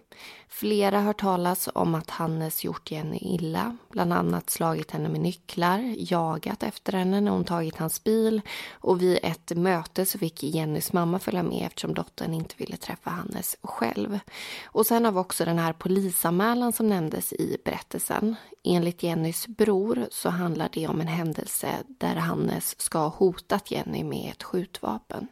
Flera 0.51 0.97
har 0.97 1.03
hört 1.03 1.21
talas 1.21 1.69
om 1.73 1.95
att 1.95 2.09
Hannes 2.09 2.63
gjort 2.63 2.91
Jenny 2.91 3.17
illa, 3.21 3.77
bland 3.89 4.13
annat 4.13 4.49
slagit 4.49 4.91
henne 4.91 5.09
med 5.09 5.21
nycklar, 5.21 5.95
jagat 5.97 6.63
efter 6.63 6.93
henne 6.93 7.21
när 7.21 7.31
hon 7.31 7.43
tagit 7.43 7.77
hans 7.77 8.03
bil 8.03 8.41
och 8.71 9.01
vid 9.01 9.19
ett 9.23 9.51
möte 9.57 10.05
så 10.05 10.19
fick 10.19 10.43
Jennys 10.43 10.93
mamma 10.93 11.19
följa 11.19 11.43
med 11.43 11.65
eftersom 11.65 11.93
dottern 11.93 12.33
inte 12.33 12.55
ville 12.57 12.77
träffa 12.77 13.09
Hannes 13.09 13.57
själv. 13.63 14.19
Och 14.65 14.85
sen 14.85 15.05
har 15.05 15.11
vi 15.11 15.17
också 15.17 15.45
den 15.45 15.59
här 15.59 15.73
polisanmälan 15.73 16.73
som 16.73 16.89
nämndes 16.89 17.33
i 17.33 17.57
berättelsen. 17.65 18.35
Enligt 18.63 19.03
Jennys 19.03 19.47
bror 19.47 20.07
så 20.11 20.29
handlar 20.29 20.69
det 20.73 20.87
om 20.87 21.01
en 21.01 21.07
händelse 21.07 21.69
där 21.87 22.15
Hannes 22.15 22.81
ska 22.81 22.99
ha 22.99 23.09
hotat 23.09 23.71
Jenny 23.71 24.03
med 24.03 24.31
ett 24.31 24.43
skjutvapen. 24.43 25.27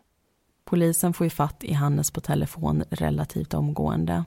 Polisen 0.65 1.13
får 1.13 1.25
ju 1.25 1.29
fatt 1.29 1.63
i 1.63 1.73
Hannes 1.73 2.11
på 2.11 2.21
telefon 2.21 2.83
relativt 2.89 3.53
omgående. 3.53 4.25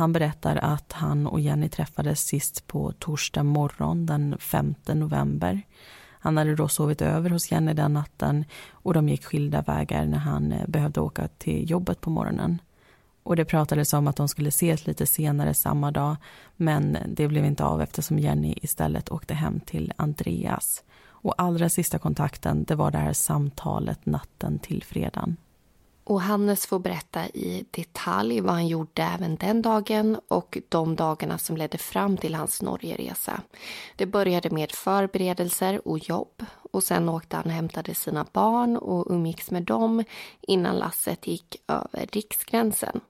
Han 0.00 0.12
berättar 0.12 0.56
att 0.56 0.92
han 0.92 1.26
och 1.26 1.40
Jenny 1.40 1.68
träffades 1.68 2.20
sist 2.20 2.66
på 2.66 2.92
torsdag 2.92 3.42
morgon 3.42 4.06
den 4.06 4.36
5 4.38 4.74
november. 4.86 5.62
Han 6.10 6.36
hade 6.36 6.54
då 6.54 6.68
sovit 6.68 7.02
över 7.02 7.30
hos 7.30 7.52
Jenny 7.52 7.72
den 7.72 7.92
natten 7.92 8.44
och 8.70 8.94
de 8.94 9.08
gick 9.08 9.24
skilda 9.24 9.62
vägar 9.62 10.06
när 10.06 10.18
han 10.18 10.52
eh, 10.52 10.66
behövde 10.68 11.00
åka 11.00 11.28
till 11.28 11.70
jobbet 11.70 12.00
på 12.00 12.10
morgonen. 12.10 12.58
Och 13.22 13.36
det 13.36 13.44
pratades 13.44 13.92
om 13.92 14.08
att 14.08 14.16
de 14.16 14.28
skulle 14.28 14.48
ses 14.48 14.86
lite 14.86 15.06
senare 15.06 15.54
samma 15.54 15.90
dag 15.90 16.16
men 16.56 16.98
det 17.06 17.28
blev 17.28 17.44
inte 17.44 17.64
av 17.64 17.82
eftersom 17.82 18.18
Jenny 18.18 18.54
istället 18.62 19.10
åkte 19.10 19.34
hem 19.34 19.60
till 19.60 19.92
Andreas. 19.96 20.84
Och 21.02 21.34
allra 21.38 21.68
sista 21.68 21.98
kontakten 21.98 22.64
det 22.64 22.74
var 22.74 22.90
det 22.90 22.98
här 22.98 23.12
samtalet 23.12 24.06
natten 24.06 24.58
till 24.58 24.82
fredagen. 24.82 25.36
Och 26.10 26.20
Hannes 26.20 26.66
får 26.66 26.78
berätta 26.78 27.26
i 27.26 27.64
detalj 27.70 28.40
vad 28.40 28.52
han 28.52 28.68
gjorde 28.68 29.02
även 29.02 29.36
den 29.36 29.62
dagen 29.62 30.20
och 30.28 30.58
de 30.68 30.96
dagarna 30.96 31.38
som 31.38 31.56
ledde 31.56 31.78
fram 31.78 32.16
till 32.16 32.34
hans 32.34 32.62
Norgeresa. 32.62 33.40
Det 33.96 34.06
började 34.06 34.50
med 34.50 34.72
förberedelser 34.72 35.88
och 35.88 35.98
jobb 35.98 36.44
och 36.72 36.82
sen 36.82 37.08
åkte 37.08 37.36
han 37.36 37.46
och 37.46 37.52
hämtade 37.52 37.94
sina 37.94 38.26
barn 38.32 38.76
och 38.76 39.10
umgicks 39.10 39.50
med 39.50 39.62
dem 39.62 40.04
innan 40.40 40.76
lasset 40.76 41.26
gick 41.26 41.56
över 41.68 42.08
riksgränsen. 42.12 43.00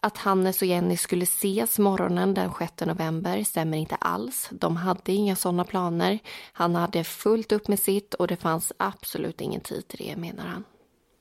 Att 0.00 0.16
Hannes 0.16 0.62
och 0.62 0.68
Jenny 0.68 0.96
skulle 0.96 1.22
ses 1.22 1.78
morgonen 1.78 2.34
den 2.34 2.50
6 2.58 2.72
november 2.86 3.44
stämmer 3.44 3.78
inte 3.78 3.94
alls. 3.94 4.48
De 4.52 4.76
hade 4.76 5.12
inga 5.12 5.36
sådana 5.36 5.64
planer. 5.64 6.18
Han 6.52 6.74
hade 6.74 7.04
fullt 7.04 7.52
upp 7.52 7.68
med 7.68 7.78
sitt 7.78 8.14
och 8.14 8.26
det 8.26 8.36
fanns 8.36 8.72
absolut 8.76 9.40
ingen 9.40 9.60
tid 9.60 9.88
till 9.88 10.06
det 10.06 10.16
menar 10.16 10.44
han. 10.46 10.64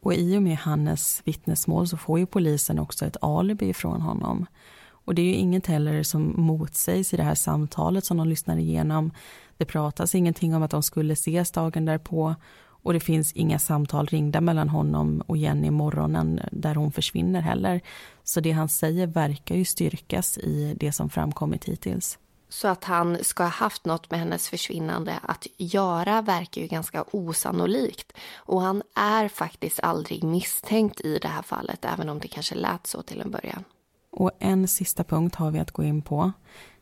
Och 0.05 0.13
i 0.13 0.37
och 0.37 0.43
med 0.43 0.57
Hannes 0.57 1.21
vittnesmål 1.25 1.87
så 1.87 1.97
får 1.97 2.19
ju 2.19 2.25
polisen 2.25 2.79
också 2.79 3.05
ett 3.05 3.17
alibi 3.21 3.73
från 3.73 4.01
honom. 4.01 4.45
Och 4.87 5.15
det 5.15 5.21
är 5.21 5.25
ju 5.25 5.33
inget 5.33 5.67
heller 5.67 6.03
som 6.03 6.33
motsägs 6.37 7.13
i 7.13 7.17
det 7.17 7.23
här 7.23 7.35
samtalet 7.35 8.05
som 8.05 8.17
de 8.17 8.27
lyssnar 8.27 8.57
igenom. 8.57 9.11
Det 9.57 9.65
pratas 9.65 10.15
ingenting 10.15 10.55
om 10.55 10.63
att 10.63 10.71
de 10.71 10.83
skulle 10.83 11.13
ses 11.13 11.51
dagen 11.51 11.85
därpå 11.85 12.35
och 12.57 12.93
det 12.93 12.99
finns 12.99 13.33
inga 13.33 13.59
samtal 13.59 14.07
ringda 14.07 14.41
mellan 14.41 14.69
honom 14.69 15.23
och 15.27 15.37
Jenny 15.37 15.71
morgonen 15.71 16.39
där 16.51 16.75
hon 16.75 16.91
försvinner 16.91 17.41
heller. 17.41 17.81
Så 18.23 18.39
det 18.39 18.51
han 18.51 18.69
säger 18.69 19.07
verkar 19.07 19.55
ju 19.55 19.65
styrkas 19.65 20.37
i 20.37 20.75
det 20.79 20.91
som 20.91 21.09
framkommit 21.09 21.65
hittills. 21.65 22.17
Så 22.55 22.67
att 22.67 22.83
han 22.83 23.23
ska 23.23 23.43
ha 23.43 23.49
haft 23.49 23.85
något 23.85 24.11
med 24.11 24.19
hennes 24.19 24.49
försvinnande 24.49 25.19
att 25.21 25.47
göra 25.57 26.21
verkar 26.21 26.61
ju 26.61 26.67
ganska 26.67 27.05
osannolikt. 27.11 28.13
Och 28.35 28.61
han 28.61 28.83
är 28.95 29.27
faktiskt 29.27 29.79
aldrig 29.79 30.23
misstänkt 30.23 31.01
i 31.01 31.17
det 31.17 31.27
här 31.27 31.41
fallet, 31.41 31.85
även 31.85 32.09
om 32.09 32.19
det 32.19 32.27
kanske 32.27 32.55
lät 32.55 32.87
så 32.87 33.01
till 33.01 33.21
en 33.21 33.31
början. 33.31 33.63
Och 34.11 34.31
en 34.39 34.67
sista 34.67 35.03
punkt 35.03 35.35
har 35.35 35.51
vi 35.51 35.59
att 35.59 35.71
gå 35.71 35.83
in 35.83 36.01
på. 36.01 36.31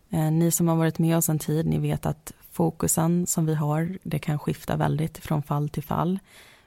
Eh, 0.09 0.31
ni 0.31 0.51
som 0.51 0.67
har 0.67 0.75
varit 0.75 0.99
med 0.99 1.17
oss 1.17 1.29
en 1.29 1.39
tid, 1.39 1.65
ni 1.65 1.79
vet 1.79 2.05
att 2.05 2.33
fokusen 2.51 3.27
som 3.27 3.45
vi 3.45 3.55
har, 3.55 3.97
det 4.03 4.19
kan 4.19 4.39
skifta 4.39 4.75
väldigt 4.75 5.17
från 5.17 5.43
fall 5.43 5.69
till 5.69 5.83
fall. 5.83 6.19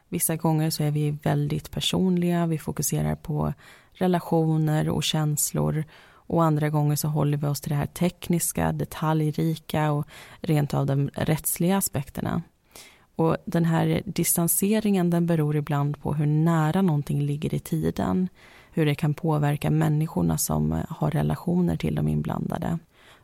Vissa 0.09 0.37
gånger 0.37 0.71
så 0.71 0.83
är 0.83 0.91
vi 0.91 1.11
väldigt 1.11 1.71
personliga, 1.71 2.47
vi 2.47 2.59
fokuserar 2.59 3.15
på 3.15 3.53
relationer 3.93 4.89
och 4.89 5.03
känslor 5.03 5.85
och 6.27 6.45
andra 6.45 6.71
gånger 6.71 6.97
så 6.97 7.09
håller 7.09 7.39
vi 7.39 7.47
oss 7.47 7.61
till 7.61 7.71
det 7.71 7.77
här 7.77 7.87
tekniska, 7.87 8.73
detaljrika 8.73 9.93
och 9.93 10.07
rent 10.41 10.75
av 10.75 10.87
de 10.87 11.11
rättsliga 11.15 11.77
aspekterna. 11.77 12.43
Och 13.17 13.37
den 13.45 13.65
här 13.65 14.03
distanseringen 14.05 15.11
den 15.11 15.27
beror 15.27 15.57
ibland 15.57 16.01
på 16.01 16.15
hur 16.15 16.27
nära 16.27 16.83
någonting 16.83 17.23
ligger 17.23 17.55
i 17.55 17.59
tiden. 17.59 18.29
Hur 18.73 18.87
det 18.87 18.95
kan 18.95 19.15
påverka 19.15 19.71
människorna 19.71 20.39
som 20.39 20.73
eh, 20.73 20.81
har 20.89 21.11
relationer 21.11 21.77
till 21.77 21.95
de 21.95 22.09
inblandade. 22.09 22.79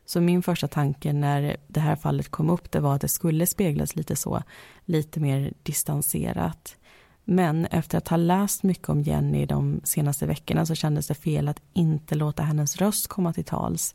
Så 0.05 0.21
min 0.21 0.43
första 0.43 0.69
tanke 0.69 1.13
när 1.13 1.57
det 1.67 1.81
här 1.81 1.97
fallet 1.97 2.29
kom 2.29 2.51
upp 2.51 2.73
det 2.73 2.81
var 2.81 2.95
att 2.95 3.01
det 3.01 3.09
skulle 3.09 3.47
speglas 3.47 3.97
lite 3.97 4.17
så, 4.17 4.43
lite 4.85 5.21
mer 5.21 5.53
distanserat. 5.63 6.77
Men 7.33 7.67
efter 7.67 7.99
att 7.99 8.09
ha 8.09 8.17
läst 8.17 8.63
mycket 8.63 8.89
om 8.89 9.03
Jenny 9.03 9.47
de 9.47 9.81
senaste 9.85 10.27
veckorna 10.27 10.67
så 10.67 10.75
kändes 10.75 11.07
det 11.07 11.15
fel 11.15 11.49
att 11.49 11.63
inte 11.73 12.15
låta 12.15 12.43
hennes 12.43 12.77
röst 12.77 13.09
komma 13.09 13.33
till 13.33 13.45
tals. 13.45 13.95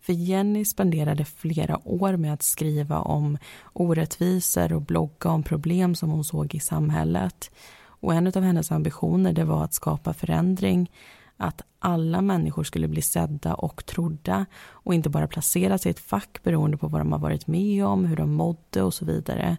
För 0.00 0.12
Jenny 0.12 0.64
spenderade 0.64 1.24
flera 1.24 1.88
år 1.88 2.16
med 2.16 2.32
att 2.32 2.42
skriva 2.42 2.98
om 2.98 3.38
orättvisor 3.72 4.72
och 4.72 4.82
blogga 4.82 5.30
om 5.30 5.42
problem 5.42 5.94
som 5.94 6.10
hon 6.10 6.24
såg 6.24 6.54
i 6.54 6.60
samhället. 6.60 7.50
Och 7.84 8.14
en 8.14 8.26
av 8.26 8.42
hennes 8.42 8.72
ambitioner 8.72 9.32
det 9.32 9.44
var 9.44 9.64
att 9.64 9.74
skapa 9.74 10.12
förändring, 10.12 10.90
att 11.36 11.62
alla 11.78 12.20
människor 12.20 12.64
skulle 12.64 12.88
bli 12.88 13.02
sedda 13.02 13.54
och 13.54 13.86
trodda 13.86 14.46
och 14.70 14.94
inte 14.94 15.10
bara 15.10 15.28
placeras 15.28 15.86
i 15.86 15.90
ett 15.90 16.00
fack 16.00 16.42
beroende 16.42 16.76
på 16.76 16.88
vad 16.88 17.00
de 17.00 17.12
har 17.12 17.18
varit 17.18 17.46
med 17.46 17.86
om, 17.86 18.04
hur 18.04 18.16
de 18.16 18.32
mådde 18.32 18.82
och 18.82 18.94
så 18.94 19.04
vidare. 19.04 19.56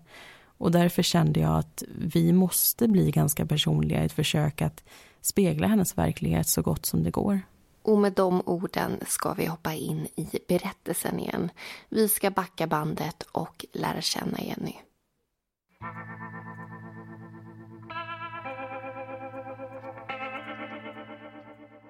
Och 0.57 0.71
därför 0.71 1.03
kände 1.03 1.39
jag 1.39 1.57
att 1.57 1.83
vi 1.97 2.33
måste 2.33 2.87
bli 2.87 3.11
ganska 3.11 3.45
personliga 3.45 4.01
i 4.01 4.05
ett 4.05 4.11
försök 4.11 4.61
att 4.61 4.83
spegla 5.21 5.67
hennes 5.67 5.97
verklighet 5.97 6.47
så 6.47 6.61
gott 6.61 6.85
som 6.85 7.03
det 7.03 7.11
går. 7.11 7.41
Och 7.81 7.97
med 7.97 8.13
de 8.13 8.41
orden 8.45 8.99
ska 9.07 9.33
vi 9.33 9.45
hoppa 9.45 9.73
in 9.73 10.07
i 10.15 10.27
berättelsen 10.47 11.19
igen. 11.19 11.51
Vi 11.89 12.07
ska 12.09 12.31
backa 12.31 12.67
bandet 12.67 13.23
och 13.31 13.65
lära 13.73 14.01
känna 14.01 14.41
Jenny. 14.41 14.75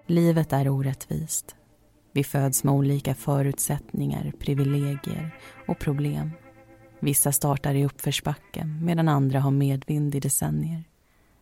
Livet 0.07 0.53
är 0.53 0.69
orättvist. 0.69 1.55
Vi 2.11 2.23
föds 2.23 2.63
med 2.63 2.73
olika 2.73 3.15
förutsättningar, 3.15 4.31
privilegier 4.39 5.35
och 5.67 5.79
problem. 5.79 6.31
Vissa 7.03 7.31
startar 7.31 7.75
i 7.75 7.85
uppförsbacke 7.85 8.65
medan 8.65 9.07
andra 9.07 9.39
har 9.39 9.51
medvind 9.51 10.15
i 10.15 10.19
decennier. 10.19 10.83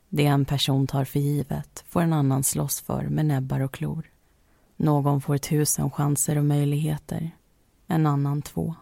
Det 0.10 0.26
en 0.26 0.46
person 0.46 0.88
tar 0.88 1.06
för 1.06 1.20
givet 1.20 1.84
får 1.88 2.02
en 2.02 2.14
annan 2.14 2.44
slåss 2.44 2.82
för 2.82 3.04
med 3.04 3.26
näbbar 3.26 3.60
och 3.60 3.74
klor. 3.74 4.12
Någon 4.78 5.22
får 5.22 5.38
tusen 5.38 5.92
chanser 5.92 6.38
och 6.38 6.46
möjligheter, 6.46 7.32
en 7.88 8.08
annan 8.08 8.42
två. 8.42 8.76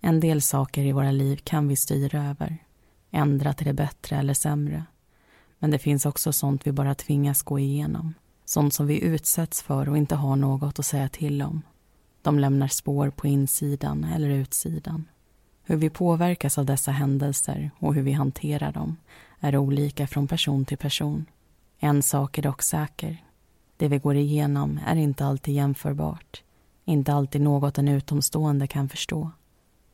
En 0.00 0.20
del 0.20 0.42
saker 0.42 0.84
i 0.84 0.92
våra 0.92 1.10
liv 1.10 1.36
kan 1.44 1.68
vi 1.68 1.76
styra 1.76 2.24
över, 2.24 2.58
ändra 3.10 3.52
till 3.52 3.66
det 3.66 3.74
bättre 3.74 4.16
eller 4.16 4.34
sämre. 4.34 4.84
Men 5.58 5.70
det 5.70 5.78
finns 5.78 6.06
också 6.06 6.32
sånt 6.32 6.66
vi 6.66 6.72
bara 6.72 6.94
tvingas 6.94 7.42
gå 7.42 7.58
igenom. 7.58 8.14
Sånt 8.44 8.74
som 8.74 8.86
vi 8.86 9.04
utsätts 9.04 9.62
för 9.62 9.88
och 9.88 9.98
inte 9.98 10.14
har 10.14 10.36
något 10.36 10.78
att 10.78 10.86
säga 10.86 11.08
till 11.08 11.42
om. 11.42 11.62
De 12.22 12.38
lämnar 12.38 12.68
spår 12.68 13.10
på 13.10 13.26
insidan 13.26 14.04
eller 14.04 14.28
utsidan. 14.28 15.04
Hur 15.70 15.76
vi 15.76 15.90
påverkas 15.90 16.58
av 16.58 16.66
dessa 16.66 16.90
händelser 16.90 17.70
och 17.78 17.94
hur 17.94 18.02
vi 18.02 18.12
hanterar 18.12 18.72
dem 18.72 18.96
är 19.40 19.56
olika 19.56 20.06
från 20.06 20.28
person 20.28 20.64
till 20.64 20.78
person. 20.78 21.26
En 21.78 22.02
sak 22.02 22.38
är 22.38 22.42
dock 22.42 22.62
säker. 22.62 23.24
Det 23.76 23.88
vi 23.88 23.98
går 23.98 24.16
igenom 24.16 24.80
är 24.86 24.96
inte 24.96 25.24
alltid 25.24 25.54
jämförbart. 25.54 26.42
Inte 26.84 27.12
alltid 27.12 27.40
något 27.40 27.78
en 27.78 27.88
utomstående 27.88 28.66
kan 28.66 28.88
förstå. 28.88 29.30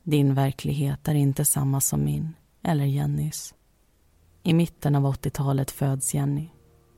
Din 0.03 0.33
verklighet 0.33 1.07
är 1.07 1.15
inte 1.15 1.45
samma 1.45 1.81
som 1.81 2.03
min 2.05 2.33
eller 2.63 2.85
Jennys. 2.85 3.53
I 4.43 4.53
mitten 4.53 4.95
av 4.95 5.03
80-talet 5.03 5.71
föds 5.71 6.13
Jenny. 6.13 6.49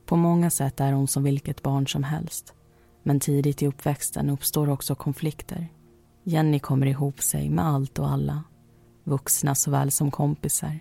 På 0.06 0.16
många 0.16 0.50
sätt 0.50 0.80
är 0.80 0.92
hon 0.92 1.08
som 1.08 1.22
vilket 1.22 1.62
barn 1.62 1.86
som 1.86 2.04
helst. 2.04 2.54
Men 3.02 3.20
tidigt 3.20 3.62
i 3.62 3.66
uppväxten 3.66 4.30
uppstår 4.30 4.68
också 4.68 4.94
konflikter. 4.94 5.68
Jenny 6.24 6.58
kommer 6.58 6.86
ihop 6.86 7.22
sig 7.22 7.50
med 7.50 7.66
allt 7.66 7.98
och 7.98 8.10
alla. 8.10 8.44
Vuxna 9.04 9.54
såväl 9.54 9.90
som 9.90 10.10
kompisar. 10.10 10.80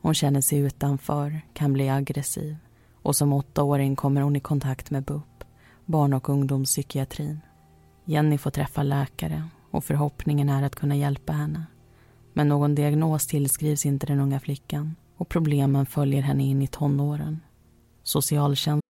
Hon 0.00 0.14
känner 0.14 0.40
sig 0.40 0.58
utanför, 0.58 1.40
kan 1.52 1.72
bli 1.72 1.88
aggressiv. 1.88 2.56
Och 3.02 3.16
som 3.16 3.32
åttaåring 3.32 3.96
kommer 3.96 4.20
hon 4.20 4.36
i 4.36 4.40
kontakt 4.40 4.90
med 4.90 5.04
BUP, 5.04 5.44
barn 5.84 6.12
och 6.12 6.28
ungdomspsykiatrin. 6.28 7.40
Jenny 8.04 8.38
får 8.38 8.50
träffa 8.50 8.82
läkare 8.82 9.48
och 9.70 9.84
förhoppningen 9.84 10.48
är 10.48 10.62
att 10.62 10.76
kunna 10.76 10.96
hjälpa 10.96 11.32
henne. 11.32 11.66
Men 12.32 12.48
någon 12.48 12.74
diagnos 12.74 13.26
tillskrivs 13.26 13.86
inte 13.86 14.06
den 14.06 14.20
unga 14.20 14.40
flickan 14.40 14.96
och 15.16 15.28
problemen 15.28 15.86
följer 15.86 16.22
henne 16.22 16.42
in 16.42 16.62
i 16.62 16.66
tonåren. 16.66 17.40
Socialtjänst 18.02 18.89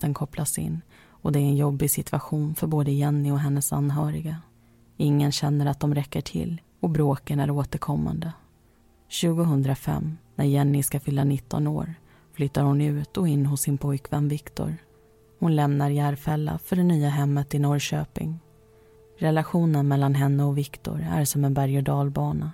Den 0.00 0.14
kopplas 0.14 0.58
in 0.58 0.80
och 1.22 1.32
det 1.32 1.38
är 1.38 1.44
en 1.44 1.56
jobbig 1.56 1.90
situation 1.90 2.54
för 2.54 2.66
både 2.66 2.90
Jenny 2.90 3.30
och 3.30 3.40
hennes 3.40 3.72
anhöriga. 3.72 4.36
Ingen 4.96 5.32
känner 5.32 5.66
att 5.66 5.80
de 5.80 5.94
räcker 5.94 6.20
till 6.20 6.60
och 6.80 6.90
bråken 6.90 7.40
är 7.40 7.50
återkommande. 7.50 8.32
2005, 9.22 10.16
när 10.34 10.44
Jenny 10.44 10.82
ska 10.82 11.00
fylla 11.00 11.24
19 11.24 11.66
år, 11.66 11.94
flyttar 12.32 12.62
hon 12.62 12.80
ut 12.80 13.16
och 13.16 13.28
in 13.28 13.46
hos 13.46 13.60
sin 13.60 13.78
pojkvän 13.78 14.28
Viktor. 14.28 14.76
Hon 15.38 15.56
lämnar 15.56 15.90
Järfälla 15.90 16.58
för 16.58 16.76
det 16.76 16.82
nya 16.82 17.08
hemmet 17.08 17.54
i 17.54 17.58
Norrköping. 17.58 18.38
Relationen 19.18 19.88
mellan 19.88 20.14
henne 20.14 20.44
och 20.44 20.58
Viktor 20.58 21.06
är 21.10 21.24
som 21.24 21.44
en 21.44 21.54
berg 21.54 21.78
och 21.78 21.84
dalbana. 21.84 22.52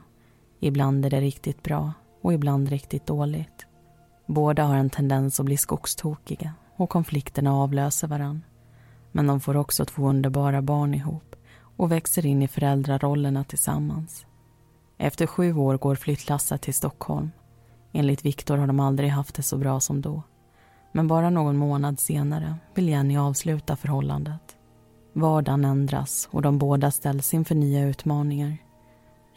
Ibland 0.60 1.06
är 1.06 1.10
det 1.10 1.20
riktigt 1.20 1.62
bra 1.62 1.92
och 2.22 2.34
ibland 2.34 2.68
riktigt 2.68 3.06
dåligt. 3.06 3.66
Båda 4.26 4.64
har 4.64 4.76
en 4.76 4.90
tendens 4.90 5.40
att 5.40 5.46
bli 5.46 5.56
skogstokiga 5.56 6.54
och 6.76 6.90
konflikterna 6.90 7.54
avlöser 7.54 8.08
varann. 8.08 8.42
Men 9.12 9.26
de 9.26 9.40
får 9.40 9.56
också 9.56 9.84
två 9.84 10.08
underbara 10.08 10.62
barn 10.62 10.94
ihop 10.94 11.36
och 11.76 11.92
växer 11.92 12.26
in 12.26 12.42
i 12.42 12.48
föräldrarollerna 12.48 13.44
tillsammans. 13.44 14.26
Efter 14.98 15.26
sju 15.26 15.54
år 15.56 15.78
går 15.78 15.94
flyttlasset 15.94 16.62
till 16.62 16.74
Stockholm. 16.74 17.30
Enligt 17.92 18.24
Viktor 18.24 18.56
har 18.56 18.66
de 18.66 18.80
aldrig 18.80 19.10
haft 19.10 19.34
det 19.34 19.42
så 19.42 19.58
bra 19.58 19.80
som 19.80 20.00
då. 20.00 20.22
Men 20.92 21.08
bara 21.08 21.30
någon 21.30 21.56
månad 21.56 22.00
senare 22.00 22.54
vill 22.74 22.88
Jenny 22.88 23.16
avsluta 23.16 23.76
förhållandet. 23.76 24.56
Vardagen 25.12 25.64
ändras 25.64 26.28
och 26.30 26.42
de 26.42 26.58
båda 26.58 26.90
ställs 26.90 27.34
inför 27.34 27.54
nya 27.54 27.84
utmaningar. 27.84 28.56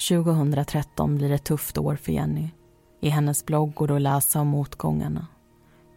2013 0.10 1.16
blir 1.16 1.32
ett 1.32 1.44
tufft 1.44 1.78
år 1.78 1.96
för 1.96 2.12
Jenny. 2.12 2.50
I 3.02 3.10
hennes 3.10 3.46
blogg 3.46 3.74
går 3.74 3.88
det 3.88 3.96
att 3.96 4.02
läsa 4.02 4.42
om 4.42 4.48
motgångarna. 4.48 5.28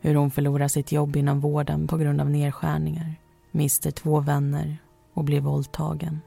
Hur 0.05 0.15
hon 0.15 0.31
förlorar 0.31 0.69
sitt 0.69 0.93
jobb 0.93 1.17
inom 1.17 1.41
vården 1.41 1.89
på 1.89 1.97
grund 1.97 2.21
av 2.21 2.31
nedskärningar, 2.31 3.15
mister 3.51 3.91
två 3.91 4.21
vänner 4.21 4.77
och 5.15 5.25
blir 5.25 5.41
våldtagen. 5.41 6.21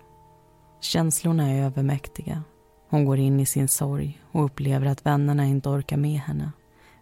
Känslorna 0.82 1.52
är 1.52 1.64
övermäktiga. 1.64 2.44
Hon 2.90 3.06
går 3.06 3.18
in 3.20 3.40
i 3.40 3.46
sin 3.46 3.68
sorg 3.68 4.22
och 4.32 4.46
upplever 4.46 4.86
att 4.86 5.06
vännerna 5.06 5.46
inte 5.46 5.70
orkar 5.70 5.98
med 5.98 6.20
henne 6.20 6.52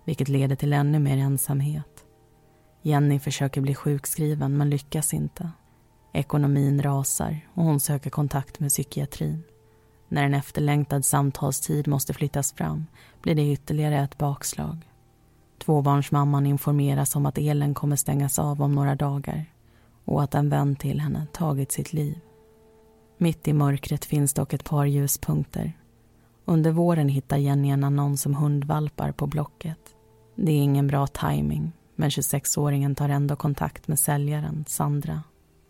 vilket 0.05 0.29
leder 0.29 0.55
till 0.55 0.73
ännu 0.73 0.99
mer 0.99 1.17
ensamhet. 1.17 2.05
Jenny 2.81 3.19
försöker 3.19 3.61
bli 3.61 3.75
sjukskriven 3.75 4.57
men 4.57 4.69
lyckas 4.69 5.13
inte. 5.13 5.51
Ekonomin 6.13 6.81
rasar 6.81 7.39
och 7.53 7.63
hon 7.63 7.79
söker 7.79 8.09
kontakt 8.09 8.59
med 8.59 8.69
psykiatrin. 8.69 9.43
När 10.07 10.23
en 10.23 10.33
efterlängtad 10.33 11.05
samtalstid 11.05 11.87
måste 11.87 12.13
flyttas 12.13 12.53
fram 12.53 12.85
blir 13.21 13.35
det 13.35 13.51
ytterligare 13.51 13.99
ett 13.99 14.17
bakslag. 14.17 14.77
Tvåbarnsmamman 15.65 16.45
informeras 16.45 17.15
om 17.15 17.25
att 17.25 17.37
elen 17.37 17.73
kommer 17.73 17.95
stängas 17.95 18.39
av 18.39 18.61
om 18.61 18.75
några 18.75 18.95
dagar 18.95 19.45
och 20.05 20.23
att 20.23 20.35
en 20.35 20.49
vän 20.49 20.75
till 20.75 20.99
henne 20.99 21.27
tagit 21.33 21.71
sitt 21.71 21.93
liv. 21.93 22.19
Mitt 23.17 23.47
i 23.47 23.53
mörkret 23.53 24.05
finns 24.05 24.33
dock 24.33 24.53
ett 24.53 24.63
par 24.63 24.85
ljuspunkter. 24.85 25.73
Under 26.45 26.71
våren 26.71 27.09
hittar 27.09 27.37
Jenny 27.37 27.69
en 27.69 27.83
annons 27.83 28.25
om 28.25 28.35
hundvalpar 28.35 29.11
på 29.11 29.27
Blocket. 29.27 29.79
Det 30.35 30.51
är 30.51 30.61
ingen 30.61 30.87
bra 30.87 31.07
timing, 31.07 31.71
men 31.95 32.09
26-åringen 32.09 32.95
tar 32.95 33.09
ändå 33.09 33.35
kontakt 33.35 33.87
med 33.87 33.99
säljaren, 33.99 34.65
Sandra. 34.67 35.23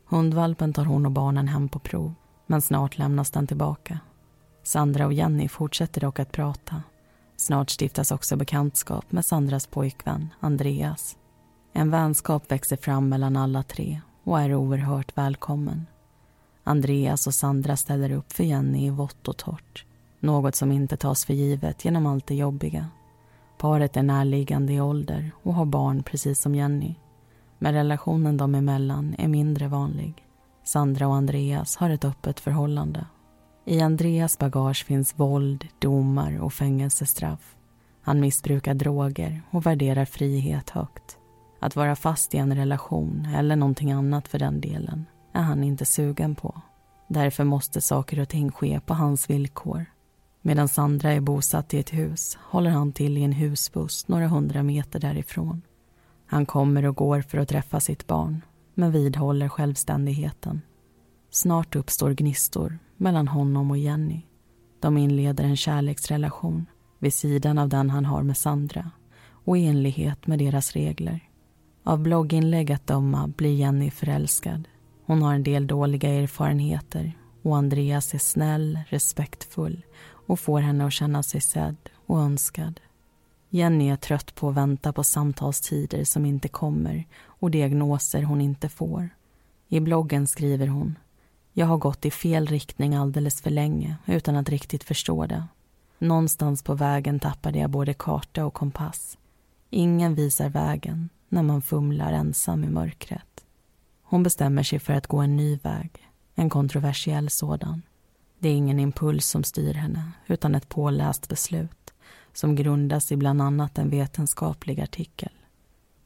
Hundvalpen 0.09 0.73
tar 0.73 0.85
hon 0.85 1.05
och 1.05 1.11
barnen 1.11 1.47
hem 1.47 1.69
på 1.69 1.79
prov, 1.79 2.13
men 2.47 2.61
snart 2.61 2.97
lämnas 2.97 3.31
den 3.31 3.47
tillbaka. 3.47 3.99
Sandra 4.63 5.05
och 5.05 5.13
Jenny 5.13 5.47
fortsätter 5.47 6.01
dock 6.01 6.19
att 6.19 6.31
prata. 6.31 6.83
Snart 7.43 7.69
stiftas 7.81 8.11
också 8.11 8.35
bekantskap 8.35 9.11
med 9.11 9.25
Sandras 9.25 9.67
pojkvän, 9.67 10.29
Andreas. 10.39 11.17
En 11.73 11.91
vänskap 11.91 12.51
växer 12.51 12.77
fram 12.77 13.09
mellan 13.09 13.37
alla 13.37 13.63
tre 13.63 14.01
och 14.23 14.39
är 14.39 14.55
oerhört 14.55 15.17
välkommen. 15.17 15.85
Andreas 16.63 17.27
och 17.27 17.33
Sandra 17.33 17.77
ställer 17.77 18.11
upp 18.11 18.33
för 18.33 18.43
Jenny 18.43 18.85
i 18.85 18.89
vått 18.89 19.27
och 19.27 19.37
torrt. 19.37 19.85
Något 20.19 20.55
som 20.55 20.71
inte 20.71 20.97
tas 20.97 21.25
för 21.25 21.33
givet 21.33 21.85
genom 21.85 22.05
allt 22.05 22.27
det 22.27 22.35
jobbiga. 22.35 22.87
Paret 23.57 23.97
är 23.97 24.03
närliggande 24.03 24.73
i 24.73 24.81
ålder 24.81 25.31
och 25.43 25.53
har 25.53 25.65
barn 25.65 26.03
precis 26.03 26.41
som 26.41 26.55
Jenny. 26.55 26.95
Men 27.59 27.73
relationen 27.73 28.37
dem 28.37 28.55
emellan 28.55 29.15
är 29.17 29.27
mindre 29.27 29.67
vanlig. 29.67 30.25
Sandra 30.63 31.07
och 31.07 31.15
Andreas 31.15 31.75
har 31.75 31.89
ett 31.89 32.05
öppet 32.05 32.39
förhållande. 32.39 33.05
I 33.65 33.81
Andreas 33.81 34.37
bagage 34.37 34.85
finns 34.85 35.19
våld, 35.19 35.67
domar 35.79 36.41
och 36.41 36.53
fängelsestraff. 36.53 37.55
Han 38.01 38.19
missbrukar 38.19 38.73
droger 38.73 39.41
och 39.51 39.65
värderar 39.65 40.05
frihet 40.05 40.69
högt. 40.69 41.17
Att 41.59 41.75
vara 41.75 41.95
fast 41.95 42.33
i 42.33 42.37
en 42.37 42.55
relation, 42.55 43.27
eller 43.35 43.55
någonting 43.55 43.91
annat 43.91 44.27
för 44.27 44.39
den 44.39 44.61
delen, 44.61 45.05
är 45.33 45.41
han 45.41 45.63
inte 45.63 45.85
sugen 45.85 46.35
på. 46.35 46.61
Därför 47.07 47.43
måste 47.43 47.81
saker 47.81 48.19
och 48.19 48.29
ting 48.29 48.51
ske 48.51 48.79
på 48.79 48.93
hans 48.93 49.29
villkor. 49.29 49.85
Medan 50.41 50.67
Sandra 50.67 51.11
är 51.11 51.21
bosatt 51.21 51.73
i 51.73 51.79
ett 51.79 51.93
hus 51.93 52.37
håller 52.41 52.69
han 52.69 52.91
till 52.91 53.17
i 53.17 53.23
en 53.23 53.31
husbuss 53.31 54.07
några 54.07 54.27
hundra 54.27 54.63
meter 54.63 54.99
därifrån. 54.99 55.61
Han 56.25 56.45
kommer 56.45 56.85
och 56.85 56.95
går 56.95 57.21
för 57.21 57.37
att 57.37 57.49
träffa 57.49 57.79
sitt 57.79 58.07
barn, 58.07 58.41
men 58.73 58.91
vidhåller 58.91 59.49
självständigheten. 59.49 60.61
Snart 61.29 61.75
uppstår 61.75 62.11
gnistor 62.11 62.79
mellan 62.97 63.27
honom 63.27 63.71
och 63.71 63.77
Jenny. 63.77 64.21
De 64.79 64.97
inleder 64.97 65.43
en 65.43 65.57
kärleksrelation 65.57 66.65
vid 66.99 67.13
sidan 67.13 67.57
av 67.57 67.69
den 67.69 67.89
han 67.89 68.05
har 68.05 68.23
med 68.23 68.37
Sandra 68.37 68.91
och 69.45 69.57
i 69.57 69.65
enlighet 69.65 70.27
med 70.27 70.39
deras 70.39 70.71
regler. 70.71 71.29
Av 71.83 71.99
blogginlägg 71.99 72.71
att 72.71 72.87
döma 72.87 73.27
blir 73.27 73.55
Jenny 73.55 73.91
förälskad. 73.91 74.67
Hon 75.05 75.21
har 75.21 75.33
en 75.33 75.43
del 75.43 75.67
dåliga 75.67 76.09
erfarenheter 76.09 77.17
och 77.41 77.57
Andreas 77.57 78.13
är 78.13 78.17
snäll, 78.17 78.79
respektfull 78.87 79.85
och 80.27 80.39
får 80.39 80.59
henne 80.59 80.85
att 80.85 80.93
känna 80.93 81.23
sig 81.23 81.41
sedd 81.41 81.89
och 82.05 82.19
önskad. 82.19 82.79
Jenny 83.49 83.89
är 83.89 83.95
trött 83.95 84.35
på 84.35 84.49
att 84.49 84.55
vänta 84.55 84.93
på 84.93 85.03
samtalstider 85.03 86.03
som 86.03 86.25
inte 86.25 86.47
kommer 86.47 87.07
och 87.25 87.51
diagnoser 87.51 88.23
hon 88.23 88.41
inte 88.41 88.69
får. 88.69 89.09
I 89.67 89.79
bloggen 89.79 90.27
skriver 90.27 90.67
hon 90.67 90.97
jag 91.53 91.65
har 91.65 91.77
gått 91.77 92.05
i 92.05 92.11
fel 92.11 92.47
riktning 92.47 92.95
alldeles 92.95 93.41
för 93.41 93.49
länge 93.49 93.95
utan 94.05 94.35
att 94.35 94.49
riktigt 94.49 94.83
förstå 94.83 95.25
det. 95.25 95.43
Någonstans 95.97 96.63
på 96.63 96.73
vägen 96.73 97.19
tappade 97.19 97.59
jag 97.59 97.69
både 97.69 97.93
karta 97.93 98.45
och 98.45 98.53
kompass. 98.53 99.17
Ingen 99.69 100.15
visar 100.15 100.49
vägen 100.49 101.09
när 101.29 101.43
man 101.43 101.61
fumlar 101.61 102.13
ensam 102.13 102.63
i 102.63 102.67
mörkret. 102.67 103.45
Hon 104.03 104.23
bestämmer 104.23 104.63
sig 104.63 104.79
för 104.79 104.93
att 104.93 105.07
gå 105.07 105.17
en 105.17 105.35
ny 105.35 105.55
väg, 105.55 106.09
en 106.35 106.49
kontroversiell 106.49 107.29
sådan. 107.29 107.81
Det 108.39 108.49
är 108.49 108.53
ingen 108.53 108.79
impuls 108.79 109.27
som 109.27 109.43
styr 109.43 109.73
henne, 109.73 110.11
utan 110.27 110.55
ett 110.55 110.69
påläst 110.69 111.29
beslut 111.29 111.93
som 112.33 112.55
grundas 112.55 113.11
i 113.11 113.15
bland 113.15 113.41
annat 113.41 113.77
en 113.77 113.89
vetenskaplig 113.89 114.81
artikel. 114.81 115.31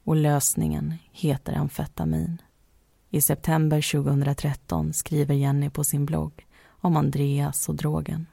Och 0.04 0.16
lösningen 0.16 0.94
heter 1.12 1.54
amfetamin. 1.54 2.42
I 3.10 3.22
september 3.22 3.92
2013 3.92 4.94
skriver 4.94 5.36
Jenny 5.36 5.70
på 5.70 5.84
sin 5.84 6.06
blogg 6.06 6.46
om 6.68 6.98
Andreas 6.98 7.70
och 7.70 7.76
drogen. 7.76 8.26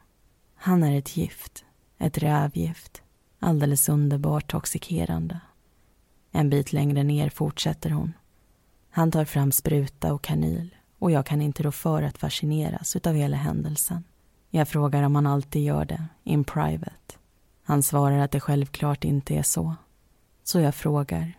Han 0.55 0.83
är 0.83 0.99
ett 0.99 1.17
gift, 1.17 1.65
ett 1.99 2.19
rävgift, 2.19 3.03
alldeles 3.39 3.89
underbart 3.89 4.51
toxikerande. 4.51 5.41
En 6.33 6.51
bit 6.51 6.73
längre 6.73 7.03
ner 7.03 7.29
fortsätter 7.31 7.91
hon. 7.91 8.13
Han 8.91 9.11
tar 9.11 9.25
fram 9.25 9.53
spruta 9.53 10.13
och 10.13 10.23
kanyl 10.23 10.75
och 10.99 11.11
jag 11.11 11.27
kan 11.27 11.41
inte 11.41 11.63
rå 11.63 11.73
för 11.73 12.03
att 12.03 12.19
fascineras 12.19 12.97
utav 12.97 13.15
hela 13.15 13.37
händelsen. 13.37 14.05
Jag 14.51 14.69
frågar 14.69 15.03
om 15.03 15.15
han 15.15 15.27
alltid 15.27 15.63
gör 15.63 15.85
det, 15.85 16.05
in 16.25 16.45
private. 16.45 17.15
Han 17.63 17.83
svarar 17.83 18.19
att 18.19 18.31
det 18.31 18.41
självklart 18.41 19.05
inte 19.05 19.35
är 19.35 19.43
så. 19.43 19.75
Så 20.45 20.61
jag 20.61 20.75
frågar. 20.75 21.39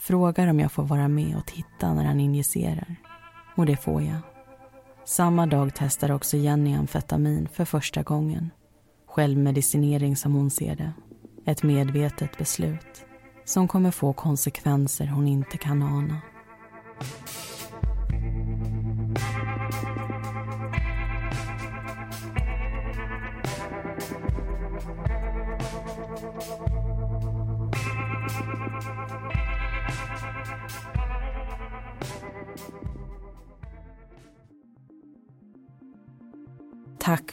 Frågar 0.00 0.46
om 0.46 0.60
jag 0.60 0.72
får 0.72 0.82
vara 0.82 1.08
med 1.08 1.36
och 1.36 1.46
titta 1.46 1.94
när 1.94 2.04
han 2.04 2.20
injicerar. 2.20 2.96
Och 3.56 3.66
det 3.66 3.76
får 3.76 4.02
jag. 4.02 4.18
Samma 5.04 5.46
dag 5.46 5.70
testar 5.74 6.10
också 6.10 6.36
Jenny 6.36 6.74
amfetamin 6.74 7.48
för 7.48 7.64
första 7.64 8.02
gången. 8.02 8.50
Självmedicinering 9.06 10.16
som 10.16 10.34
hon 10.34 10.50
ser 10.50 10.76
det. 10.76 10.92
Ett 11.46 11.62
medvetet 11.62 12.38
beslut 12.38 13.04
som 13.44 13.68
kommer 13.68 13.90
få 13.90 14.12
konsekvenser 14.12 15.06
hon 15.06 15.28
inte 15.28 15.58
kan 15.58 15.82
ana. 15.82 16.20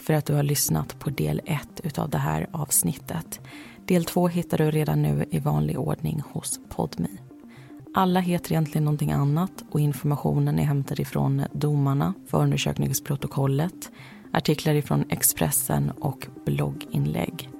För 0.08 0.14
att 0.14 0.26
du 0.26 0.34
har 0.34 0.42
lyssnat 0.42 0.98
på 0.98 1.10
del 1.10 1.40
1 1.44 1.98
av 1.98 2.10
det 2.10 2.18
här 2.18 2.46
avsnittet. 2.52 3.40
Del 3.84 4.04
2 4.04 4.28
hittar 4.28 4.58
du 4.58 4.70
redan 4.70 5.02
nu 5.02 5.24
i 5.30 5.38
vanlig 5.38 5.78
ordning 5.78 6.22
hos 6.32 6.60
Podmi. 6.68 7.08
Alla 7.94 8.20
heter 8.20 8.52
egentligen 8.52 8.84
någonting 8.84 9.12
annat 9.12 9.64
och 9.70 9.80
informationen 9.80 10.58
är 10.58 10.64
hämtad 10.64 11.00
ifrån 11.00 11.44
domarna, 11.52 12.14
förundersökningsprotokollet, 12.26 13.90
artiklar 14.32 14.74
ifrån 14.74 15.04
Expressen 15.10 15.90
och 15.90 16.26
blogginlägg. 16.46 17.50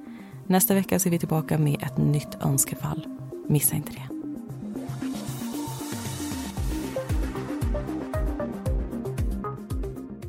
Nästa 0.47 0.75
vecka 0.75 0.99
ser 0.99 1.11
vi 1.11 1.19
tillbaka 1.19 1.59
med 1.59 1.83
ett 1.83 1.99
nytt 1.99 2.39
önskefall. 2.41 3.07
Missa 3.49 3.77
inte 3.77 3.93
det. 3.93 4.18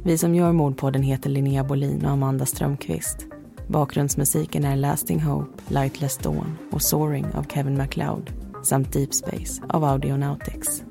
Vi 0.03 0.17
som 0.17 0.35
gör 0.35 0.51
Mordpodden 0.51 1.03
heter 1.03 1.29
Linnea 1.29 1.63
Bolin 1.63 2.05
och 2.05 2.11
Amanda 2.11 2.45
Strömqvist. 2.45 3.27
Bakgrundsmusiken 3.67 4.65
är 4.65 4.75
Lasting 4.75 5.21
Hope, 5.21 5.63
Lightless 5.67 6.17
Dawn 6.17 6.57
och 6.71 6.81
Soaring 6.81 7.25
av 7.33 7.43
Kevin 7.43 7.77
MacLeod 7.77 8.31
samt 8.63 8.93
Deep 8.93 9.13
Space 9.13 9.63
av 9.69 9.83
Audionautics. 9.83 10.83